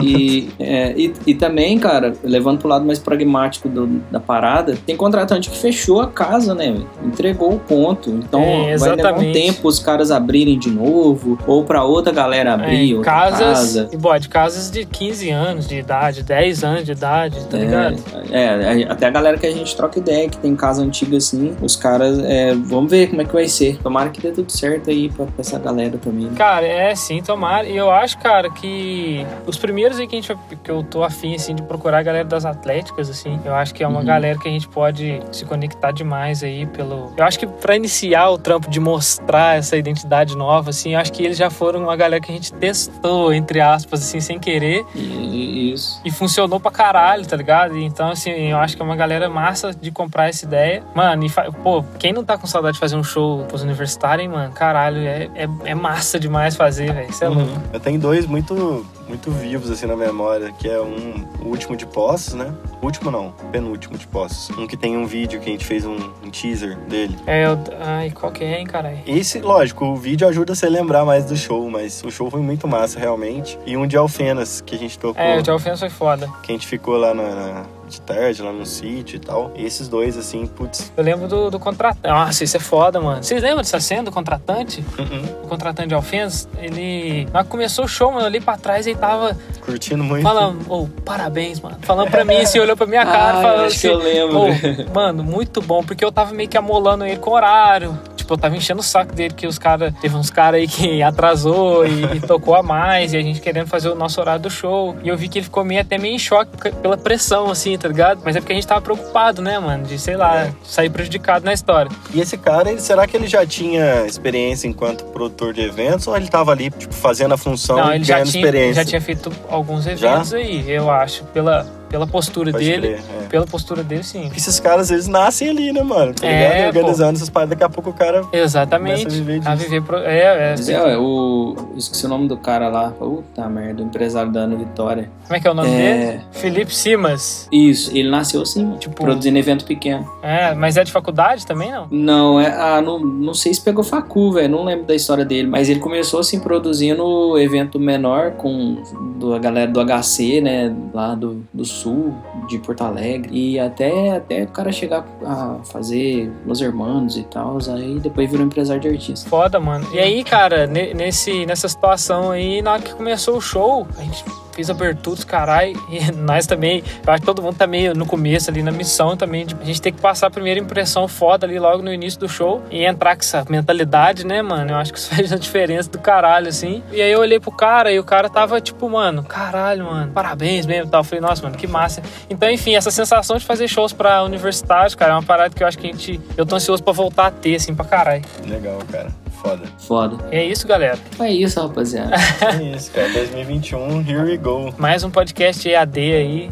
E, 0.03 0.51
é, 0.59 0.93
e, 0.97 1.13
e 1.27 1.35
também, 1.35 1.79
cara, 1.79 2.13
levando 2.25 2.59
pro 2.59 2.69
lado 2.69 2.85
mais 2.85 2.99
pragmático 2.99 3.69
do- 3.69 3.87
da 4.11 4.19
parada, 4.19 4.77
tem 4.87 4.97
contratante 4.97 5.49
que 5.51 5.57
fechou 5.57 6.01
a 6.01 6.09
casa, 6.09 6.55
né? 6.55 6.75
Entregou 7.05 7.53
o 7.55 7.59
ponto. 7.61 8.11
Então 8.11 8.41
É, 8.43 8.77
vai 8.77 8.97
levar 8.97 9.15
um 9.15 9.33
tempo 9.33 9.69
os 9.69 9.79
caras 9.79 10.11
abrirem 10.11 10.59
de 10.59 10.71
novo, 10.71 11.39
ou 11.47 11.65
pra 11.65 11.85
outra 11.85 12.13
galera 12.13 12.55
abrir, 12.55 12.93
É, 12.93 12.97
outra 12.97 13.13
casas, 13.13 13.41
casa. 13.41 13.89
e, 13.93 13.97
bode, 13.97 14.29
casas 14.29 14.71
de 14.71 14.85
15 14.85 15.31
anos 15.31 15.69
de 15.69 15.77
idade, 15.79 16.23
10 16.25 16.65
anos 16.65 16.85
de 16.85 16.93
idade, 16.93 17.45
tá 17.47 17.57
ligado? 17.57 17.97
É, 18.33 18.83
é, 18.83 18.87
até 18.91 19.07
a 19.07 19.11
galera 19.11 19.39
que 19.39 19.47
a 19.47 19.53
gente 19.53 19.77
troca 19.77 19.99
ideia 19.99 20.08
ideia 20.09 20.29
que 20.29 20.39
tem 20.39 20.57
casa 20.57 20.83
antiga 20.83 21.17
assim. 21.17 21.55
Os 21.63 21.77
caras, 21.77 22.19
é, 22.21 22.55
vamos 22.55 22.91
ver 22.91 23.09
como 23.09 23.23
é 23.23 23.25
que 23.25 23.33
vai 23.33 23.49
ser. 23.49 23.77
Tomara 23.79 24.11
que 24.11 24.21
dê 24.21 24.31
tudo 24.33 24.51
certo 24.51 24.91
aí 24.91 25.09
pra, 25.11 25.27
pra 25.27 25.35
essa 25.39 25.59
galera 25.59 25.99
também. 25.99 26.27
né? 26.27 26.33
Cara, 26.37 26.67
é 26.67 26.95
sim, 26.95 27.23
tomara. 27.23 27.67
E 27.69 27.77
eu 27.77 27.91
acho, 27.91 28.19
cara, 28.19 28.51
que 28.51 29.27
os 29.47 29.57
primeiros 29.57 29.99
aí 29.99 30.07
que, 30.07 30.17
a 30.17 30.21
gente, 30.21 30.37
que 30.65 30.71
eu 30.71 30.83
tô 30.83 31.03
afim, 31.05 31.35
assim, 31.35 31.55
de 31.55 31.63
procurar 31.63 31.99
a 31.99 32.03
galera 32.03 32.25
das 32.25 32.45
atléticas, 32.45 33.11
assim, 33.11 33.39
eu 33.45 33.55
acho 33.55 33.75
que 33.75 33.83
é 33.83 33.87
uma 33.89 34.01
Uhum. 34.01 34.07
galera 34.07 34.39
que 34.39 34.49
a 34.49 34.51
gente 34.51 34.69
pode 34.69 35.21
se 35.33 35.45
conectar 35.45 35.91
demais 35.93 36.43
aí 36.43 36.67
pelo. 36.67 37.13
Eu 37.17 37.25
acho 37.25 37.39
que 37.39 37.47
pra 37.47 37.77
iniciar 37.77 38.31
o 38.31 38.39
trampo 38.39 38.71
de 38.71 38.79
mostrar 38.81 39.57
essa 39.59 39.77
identidade 39.77 40.37
nova, 40.37 40.71
assim, 40.71 40.95
eu 40.95 41.01
acho 41.01 41.13
que 41.13 41.23
eles 41.25 41.37
já 41.37 41.51
foram 41.51 41.83
uma 41.83 41.97
galera 41.97 42.21
que 42.23 42.31
a 42.31 42.35
gente 42.35 42.53
testou, 42.55 43.33
entre 43.33 43.61
aspas, 43.61 44.03
assim, 44.03 44.21
sem 44.21 44.39
querer. 44.39 44.85
Isso. 44.95 46.01
E 46.05 46.11
funcionou 46.11 46.61
pra 46.61 46.71
caralho, 46.71 47.27
tá 47.27 47.37
ligado? 47.37 47.77
Então, 47.79 48.11
assim, 48.11 48.31
eu 48.31 48.59
acho 48.59 48.77
que 48.77 48.83
é 48.83 48.85
uma 48.85 48.97
galera 48.97 49.29
massa 49.29 49.73
de 49.75 49.91
comprar 49.99 50.29
essa 50.29 50.45
ideia. 50.47 50.83
Mano, 50.95 51.25
e 51.25 51.29
fa- 51.29 51.51
pô, 51.53 51.85
quem 51.99 52.13
não 52.13 52.25
tá 52.25 52.39
com 52.39 52.47
saudade 52.47 52.75
de 52.75 52.81
fazer 52.81 52.97
um 52.97 53.05
show 53.05 53.45
pros 53.45 53.63
universitários, 53.63 54.23
hein, 54.25 54.29
mano? 54.33 54.53
Caralho, 54.55 54.99
é, 54.99 55.29
é, 55.35 55.49
é 55.67 55.75
massa 55.75 56.19
demais 56.19 56.57
fazer, 56.57 56.95
velho. 56.95 57.11
Isso 57.11 57.25
é 57.25 57.29
louco. 57.29 57.53
Eu 57.73 57.81
tenho 57.81 57.99
dois 58.01 58.25
muito, 58.25 58.87
muito 59.09 59.31
vivos 59.31 59.71
assim 59.71 59.87
na 59.87 59.97
memória, 59.97 60.53
que 60.53 60.69
é 60.69 60.81
um 60.81 61.27
o 61.43 61.49
último 61.49 61.77
de 61.77 61.87
Poços, 61.87 62.35
né? 62.35 62.53
O 62.83 62.87
último 62.87 63.11
não, 63.11 63.33
penúltimo 63.51 63.97
de 63.97 64.07
Poços. 64.07 64.57
Um 64.59 64.67
que 64.67 64.77
tem 64.77 64.97
um 64.97 65.07
vídeo 65.07 65.41
que 65.41 65.49
a 65.49 65.53
gente 65.53 65.65
fez 65.65 65.85
um, 65.87 65.97
um 66.23 66.31
teaser 66.31 66.77
dele. 66.89 67.17
É, 67.27 67.47
eu... 67.47 67.59
Ai, 67.81 68.11
qual 68.11 68.31
que 68.31 68.45
é, 68.45 68.59
hein, 68.61 68.67
caralho? 68.67 68.99
Esse, 69.07 69.41
lógico, 69.41 69.85
o 69.87 69.97
vídeo 69.97 70.27
ajuda 70.29 70.55
você 70.55 70.67
a 70.67 70.71
lembrar 70.71 71.05
mais 71.05 71.25
do 71.25 71.37
show, 71.37 71.69
mas 71.71 72.03
o 72.05 72.11
show 72.11 72.31
foi 72.31 72.41
muito 72.41 72.69
massa, 72.69 72.99
realmente. 72.99 73.59
E 73.67 73.77
um 73.77 73.87
de 73.87 73.97
Alfenas, 73.97 74.61
que 74.61 74.75
a 74.75 74.79
gente 74.79 74.99
tocou, 74.99 75.23
É, 75.23 75.39
o 75.39 75.43
de 75.43 75.51
Alfenas 75.51 75.81
foi 75.81 75.91
foda. 75.91 76.29
que 76.43 76.53
a 76.53 76.55
gente 76.55 76.67
ficou 76.67 76.97
lá 76.97 77.15
na, 77.15 77.35
na- 77.35 77.63
de 77.89 78.03
tarde, 78.03 78.43
lá 78.43 78.53
no 78.53 78.67
sítio 78.67 79.17
e 79.17 79.19
tal. 79.19 79.51
Esses 79.57 79.89
dois, 79.89 80.19
assim, 80.19 80.47
putz. 80.47 80.93
Eu 80.95 81.03
lembro 81.03 81.27
do, 81.27 81.51
do 81.51 81.59
contratante. 81.59 82.07
Nossa, 82.07 82.45
isso 82.45 82.55
é 82.55 82.61
foda, 82.61 83.01
mano. 83.01 83.23
Vocês 83.23 83.43
lembram 83.43 83.59
dessa 83.63 83.81
cena 83.81 84.03
do 84.03 84.11
contratante? 84.13 84.85
uh-uh, 84.99 85.45
O 85.45 85.49
contratante 85.49 85.89
de 85.89 85.95
Alfenas, 85.95 86.47
ele... 86.59 87.27
Que 87.33 87.45
começou 87.45 87.87
o 87.87 87.89
show, 87.89 88.13
mano, 88.13 88.27
olhei 88.27 88.43
pra 88.43 88.59
trás 88.59 88.87
e 88.87 88.95
tava 88.99 89.37
curtindo 89.61 90.03
muito. 90.05 90.23
falando, 90.23 90.61
ô, 90.71 90.87
parabéns, 91.05 91.61
mano. 91.61 91.77
Falando 91.83 92.11
pra 92.11 92.25
mim, 92.25 92.37
assim, 92.37 92.59
olhou 92.59 92.77
pra 92.77 92.87
minha 92.87 93.05
cara 93.07 93.37
Ah, 93.37 93.41
e 93.41 93.43
falou 93.43 93.59
eu 93.61 93.65
acho 93.67 93.77
assim... 93.77 93.89
que 93.89 93.95
eu 93.95 93.99
lembro. 93.99 94.39
Ô, 94.41 94.95
mano, 94.95 95.23
muito 95.25 95.61
bom, 95.63 95.83
porque 95.83 96.05
eu 96.05 96.13
tava 96.13 96.35
meio 96.35 96.49
que 96.49 96.57
amolando 96.59 97.05
ele 97.07 97.17
com 97.19 97.31
horário. 97.31 97.99
Tipo, 98.29 98.35
eu 98.35 98.39
tava 98.39 98.57
enchendo 98.57 98.81
o 98.81 98.83
saco 98.83 99.15
dele, 99.15 99.33
que 99.33 99.47
os 99.47 99.59
caras. 99.59 99.91
Teve 100.03 100.15
uns 100.15 100.29
caras 100.29 100.61
aí 100.61 100.69
que 100.69 101.01
atrasou 101.03 101.87
e, 101.87 102.05
e 102.17 102.21
tocou 102.21 102.55
a 102.55 102.63
mais, 102.63 103.15
e 103.15 103.17
a 103.17 103.23
gente 103.23 103.41
querendo 103.41 103.67
fazer 103.69 103.89
o 103.89 103.95
nosso 103.95 104.21
horário 104.21 104.43
do 104.43 104.51
show. 104.51 104.95
E 105.03 105.09
eu 105.09 105.17
vi 105.17 105.29
que 105.31 105.39
ele 105.39 105.45
ficou 105.45 105.65
meio 105.65 105.81
até 105.81 105.97
meio 105.97 106.15
em 106.15 106.19
choque 106.19 106.51
pela 106.83 106.99
pressão, 106.99 107.51
assim, 107.51 107.79
tá 107.79 107.89
ligado? 107.89 108.21
Mas 108.23 108.37
é 108.37 108.41
porque 108.41 108.53
a 108.53 108.55
gente 108.55 108.67
tava 108.67 108.83
preocupado, 108.83 109.41
né, 109.41 109.59
mano? 109.59 109.85
De, 109.85 109.99
sei 109.99 110.15
lá, 110.17 110.43
É. 110.43 110.53
sair 110.63 110.91
prejudicado 110.91 111.43
na 111.47 111.55
história. 111.55 111.91
E 112.13 112.21
esse 112.21 112.37
cara, 112.37 112.71
ele, 112.71 112.81
será 112.83 113.07
que 113.07 113.17
ele 113.17 113.27
já 113.27 113.47
tinha 113.47 114.05
experiência 114.05 114.69
enquanto 114.69 115.05
produtor 115.07 115.55
de 115.55 115.63
eventos 115.63 116.07
ou 116.07 116.15
ele 116.15 116.29
tava 116.29 116.53
ali, 116.53 116.69
tipo, 116.71 116.93
fazendo 116.93 117.33
a 117.33 117.39
função 117.39 117.77
Não, 117.79 117.93
e 117.93 117.97
ele 117.97 118.05
já 118.05 118.23
tinha, 118.23 118.43
experiência? 118.43 118.75
já 118.75 118.85
tinha 118.85 119.01
feito 119.01 119.33
alguns 119.49 119.87
eventos 119.87 120.35
aí, 120.35 120.71
eu 120.71 120.91
acho. 120.91 121.25
Pela, 121.33 121.65
pela 121.89 122.07
postura 122.07 122.53
Pode 122.53 122.65
dele. 122.65 122.89
crer, 122.89 123.01
é. 123.25 123.27
Pela 123.29 123.47
postura 123.47 123.83
dele, 123.83 124.03
sim. 124.03 124.23
Porque 124.25 124.39
esses 124.39 124.59
caras, 124.61 124.91
eles 124.91 125.07
nascem 125.09 125.49
ali, 125.49 125.73
né, 125.73 125.83
mano? 125.83 126.15
Tá 126.15 126.27
É, 126.27 126.39
ligado? 126.59 126.73
pô. 126.73 126.79
Organizando 126.79 127.17
essas 127.17 127.29
paradas, 127.31 127.51
daqui 127.51 127.65
a 127.65 127.69
pouco 127.69 127.91
o 127.91 127.93
cara 127.93 128.23
Exatamente. 128.33 129.07
A 129.07 129.11
viver 129.11 129.39
disso. 129.39 129.49
A 129.51 129.55
viver 129.55 129.83
pro- 129.83 129.99
é, 129.99 130.19
é, 130.19 130.51
Mas 130.51 130.69
é, 130.69 130.83
ué, 130.83 130.99
o. 130.99 131.55
Esqueci 131.77 132.07
o 132.07 132.09
nome 132.09 132.29
do 132.29 132.37
cara 132.37 132.69
lá. 132.69 132.91
Puta 132.91 133.49
merda, 133.49 133.83
o 133.83 133.87
empresário 133.87 134.31
da 134.33 134.41
Ana 134.41 134.57
Vitória. 134.57 135.11
Como 135.25 135.37
é 135.37 135.41
que 135.41 135.47
é 135.47 135.51
o 135.51 135.55
nome 135.55 135.71
É. 135.71 135.73
dele? 136.07 136.21
Felipe 136.33 136.75
Simas. 136.75 137.49
Isso, 137.53 137.91
ele 137.97 138.11
nasceu 138.11 138.43
assim, 138.43 138.77
Tipo- 138.79 138.95
produzindo 138.97 139.39
evento 139.39 139.65
pequeno. 139.65 140.09
É, 140.23 140.55
mas 140.55 140.77
é 140.77 140.85
de 140.85 140.93
faculdade 140.93 141.47
também, 141.47 141.71
não? 141.71 141.87
Não, 141.91 142.41
é, 142.41 142.47
ah, 142.49 142.81
não, 142.83 142.99
não 142.99 143.35
sei 143.35 143.53
se 143.55 143.61
pegou 143.61 143.83
facu, 143.85 144.33
velho, 144.33 144.49
não 144.49 144.65
lembro 144.65 144.87
da 144.87 144.95
história 144.95 145.25
dele, 145.25 145.49
mas 145.49 145.69
ele 145.69 145.81
começou 145.81 146.21
assim 146.21 146.41
produzindo 146.41 147.39
evento 147.39 147.79
menor 147.79 148.33
com 148.33 148.83
do, 149.19 149.35
a 149.35 149.39
galera 149.39 149.71
do 149.71 149.81
HC, 149.81 150.41
né, 150.41 150.75
lá 150.93 151.15
do, 151.15 151.45
do 151.53 151.65
sul, 151.79 152.15
de 152.49 152.59
Porto 152.59 152.83
Alegre, 152.83 153.31
e 153.33 153.59
até, 153.59 154.17
até 154.17 154.43
o 154.45 154.49
cara 154.49 154.71
chegar 154.73 155.05
a 155.25 155.57
fazer 155.65 156.31
Los 156.47 156.61
Hermanos 156.61 157.17
e 157.17 157.23
tal, 157.25 157.59
aí 157.75 157.99
depois 158.01 158.31
virou 158.31 158.45
empresário 158.47 158.81
de 158.83 158.89
artista. 158.89 159.29
Foda, 159.29 159.59
mano. 159.61 159.87
E 159.93 159.99
aí, 159.99 160.23
cara, 160.25 160.67
ne- 160.67 160.93
nesse, 160.95 161.45
nessa 161.47 161.69
situação 161.69 162.31
aí, 162.31 162.61
na 162.63 162.73
hora 162.75 162.83
que 162.83 162.95
começou 162.95 163.37
o 163.37 163.41
show, 163.41 163.87
a 163.99 164.03
gente 164.03 164.25
fez 164.59 164.71
aberturas, 164.71 165.23
caralho, 165.23 165.81
e 165.89 166.11
nós 166.11 166.45
também, 166.45 166.83
eu 167.07 167.13
acho 167.13 167.21
que 167.21 167.27
todo 167.27 167.41
mundo 167.41 167.57
tá 167.57 167.67
meio 167.67 167.95
no 167.95 168.05
começo 168.05 168.51
ali, 168.51 168.61
na 168.61 168.73
missão 168.73 169.17
também, 169.17 169.47
a 169.61 169.65
gente 169.65 169.81
ter 169.81 169.93
que 169.93 170.01
passar 170.01 170.27
a 170.27 170.31
primeira 170.31 170.59
impressão 170.59 171.07
foda 171.07 171.47
ali 171.47 171.61
logo 171.61 171.81
no 171.81 171.93
início 171.93 172.19
do 172.19 172.29
show 172.29 172.61
e 172.69 172.85
entrar 172.85 173.15
com 173.15 173.21
essa 173.21 173.45
mentalidade, 173.49 174.27
né, 174.27 174.43
mano? 174.43 174.73
Eu 174.73 174.77
acho 174.77 174.93
que 174.93 174.99
isso 174.99 175.11
faz 175.15 175.33
a 175.33 175.37
diferença 175.37 175.89
do 175.89 175.99
caralho, 176.01 176.49
assim. 176.49 176.83
E 176.91 177.01
aí 177.01 177.13
eu 177.13 177.21
olhei 177.21 177.39
pro 177.39 177.53
cara 177.53 177.93
e 177.93 178.01
o 178.01 178.05
cara 178.05 178.29
tava 178.29 178.61
tipo, 178.61 178.91
mano, 178.91 179.23
caralho, 179.23 179.85
mano, 179.85 180.11
parabéns 180.13 180.67
mesmo 180.67 180.91
tal. 180.91 181.01
Eu 181.01 181.05
falei, 181.05 181.21
nossa, 181.21 181.43
mano, 181.43 181.57
que 181.57 181.69
massa. 181.69 182.03
Então, 182.29 182.51
enfim, 182.51 182.75
essa 182.75 182.91
sensação 182.91 183.37
de 183.37 183.45
fazer 183.45 183.69
shows 183.69 183.93
pra 183.93 184.25
universitários, 184.25 184.97
cara, 184.97 185.13
é 185.13 185.15
uma 185.15 185.23
parada 185.23 185.55
que 185.55 185.63
eu 185.63 185.69
acho 185.69 185.79
que 185.79 185.87
a 185.87 185.93
gente, 185.93 186.21
eu 186.37 186.45
tô 186.45 186.57
ansioso 186.57 186.83
pra 186.83 186.93
voltar 186.93 187.27
a 187.27 187.31
ter, 187.31 187.55
assim, 187.55 187.75
pra 187.75 187.85
caralho. 187.85 188.25
Legal, 188.45 188.79
cara. 188.91 189.09
Foda. 189.43 189.63
Foda. 189.79 190.17
E 190.33 190.37
é 190.37 190.45
isso, 190.45 190.67
galera. 190.67 190.99
É 191.21 191.31
isso, 191.33 191.61
rapaziada. 191.61 192.17
É 192.59 192.77
isso, 192.77 192.91
cara. 192.91 193.09
2021, 193.13 194.01
here 194.03 194.23
we 194.23 194.37
go. 194.37 194.73
Mais 194.79 195.05
um 195.05 195.11
podcast 195.11 195.69
EAD 195.69 195.99
aí. 195.99 196.51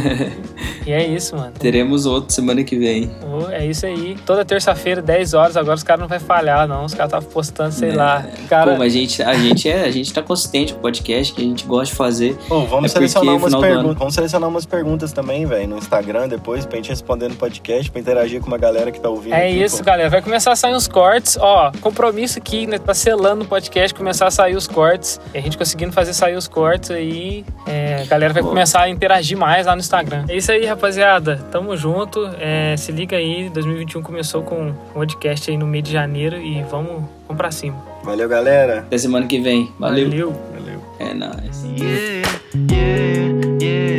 e 0.86 0.92
é 0.92 1.06
isso, 1.06 1.34
mano. 1.36 1.52
Teremos 1.58 2.04
outro 2.06 2.32
semana 2.34 2.62
que 2.62 2.76
vem. 2.76 3.10
Ô, 3.22 3.48
É 3.50 3.64
isso 3.66 3.86
aí. 3.86 4.16
Toda 4.26 4.44
terça-feira, 4.44 5.00
10 5.00 5.34
horas, 5.34 5.56
agora 5.56 5.74
os 5.76 5.82
caras 5.82 6.00
não 6.02 6.08
vai 6.08 6.18
falhar, 6.18 6.66
não. 6.68 6.84
Os 6.84 6.92
caras 6.94 7.08
estavam 7.12 7.28
postando, 7.30 7.72
sei 7.72 7.90
É. 7.90 7.94
lá. 7.94 8.24
Cara, 8.48 8.72
Pô, 8.72 8.78
mas 8.78 8.92
a 8.94 8.96
gente, 8.98 9.22
a 9.22 9.34
gente 9.34 9.68
é, 9.68 9.82
a 9.84 9.90
gente 9.90 10.12
tá 10.12 10.22
consistente 10.22 10.72
com 10.74 10.78
o 10.80 10.82
podcast, 10.82 11.32
que 11.32 11.40
a 11.40 11.44
gente 11.44 11.64
gosta 11.64 11.86
de 11.86 11.94
fazer. 11.94 12.36
Ô, 12.50 12.60
vamos 12.66 12.90
É 12.90 12.94
selecionar 12.94 13.36
umas 13.36 13.52
perguntas. 13.54 13.78
ano. 13.84 13.94
Vamos 13.94 14.14
selecionar 14.14 14.48
umas 14.48 14.66
perguntas 14.66 15.12
também, 15.12 15.46
velho, 15.46 15.68
no 15.68 15.78
Instagram 15.78 16.28
depois, 16.28 16.66
pra 16.66 16.76
gente 16.76 16.90
responder 16.90 17.28
no 17.28 17.34
podcast, 17.36 17.90
pra 17.90 18.00
interagir 18.00 18.40
com 18.40 18.46
uma 18.48 18.58
galera 18.58 18.90
que 18.92 19.00
tá 19.00 19.08
ouvindo. 19.08 19.34
É 19.34 19.48
aqui, 19.48 19.62
isso, 19.62 19.78
pô. 19.78 19.84
galera. 19.84 20.10
Vai 20.10 20.20
começar 20.22 20.52
a 20.52 20.56
sair 20.56 20.74
uns 20.74 20.86
cortes. 20.86 21.36
Ó, 21.40 21.70
compromisso 21.94 22.38
aqui, 22.38 22.66
né? 22.66 22.76
Tá 22.76 22.92
selando 22.92 23.44
o 23.44 23.46
podcast, 23.46 23.94
começar 23.94 24.26
a 24.26 24.30
sair 24.30 24.56
os 24.56 24.66
cortes. 24.66 25.20
E 25.32 25.38
a 25.38 25.40
gente 25.40 25.56
conseguindo 25.56 25.92
fazer 25.92 26.12
sair 26.12 26.34
os 26.34 26.48
cortes 26.48 26.90
aí, 26.90 27.44
é, 27.66 28.02
a 28.02 28.06
galera 28.06 28.34
vai 28.34 28.42
Pô. 28.42 28.48
começar 28.48 28.82
a 28.82 28.88
interagir 28.88 29.38
mais 29.38 29.66
lá 29.66 29.74
no 29.76 29.80
Instagram. 29.80 30.24
É 30.28 30.36
isso 30.36 30.50
aí, 30.50 30.66
rapaziada. 30.66 31.36
Tamo 31.52 31.76
junto. 31.76 32.28
É, 32.40 32.76
se 32.76 32.90
liga 32.90 33.16
aí, 33.16 33.48
2021 33.48 34.02
começou 34.02 34.42
com 34.42 34.68
um 34.68 34.72
podcast 34.92 35.48
aí 35.48 35.56
no 35.56 35.66
meio 35.66 35.84
de 35.84 35.92
janeiro 35.92 36.36
e 36.36 36.62
vamos, 36.64 37.04
vamos 37.28 37.36
pra 37.36 37.52
cima. 37.52 37.76
Valeu, 38.02 38.28
galera. 38.28 38.80
Até 38.80 38.98
semana 38.98 39.26
que 39.26 39.38
vem. 39.38 39.72
Valeu. 39.78 40.08
Valeu. 40.10 40.32
Valeu. 40.52 40.82
É 40.98 41.14
nóis. 41.14 41.64
yeah, 41.78 42.26
yeah. 42.70 43.93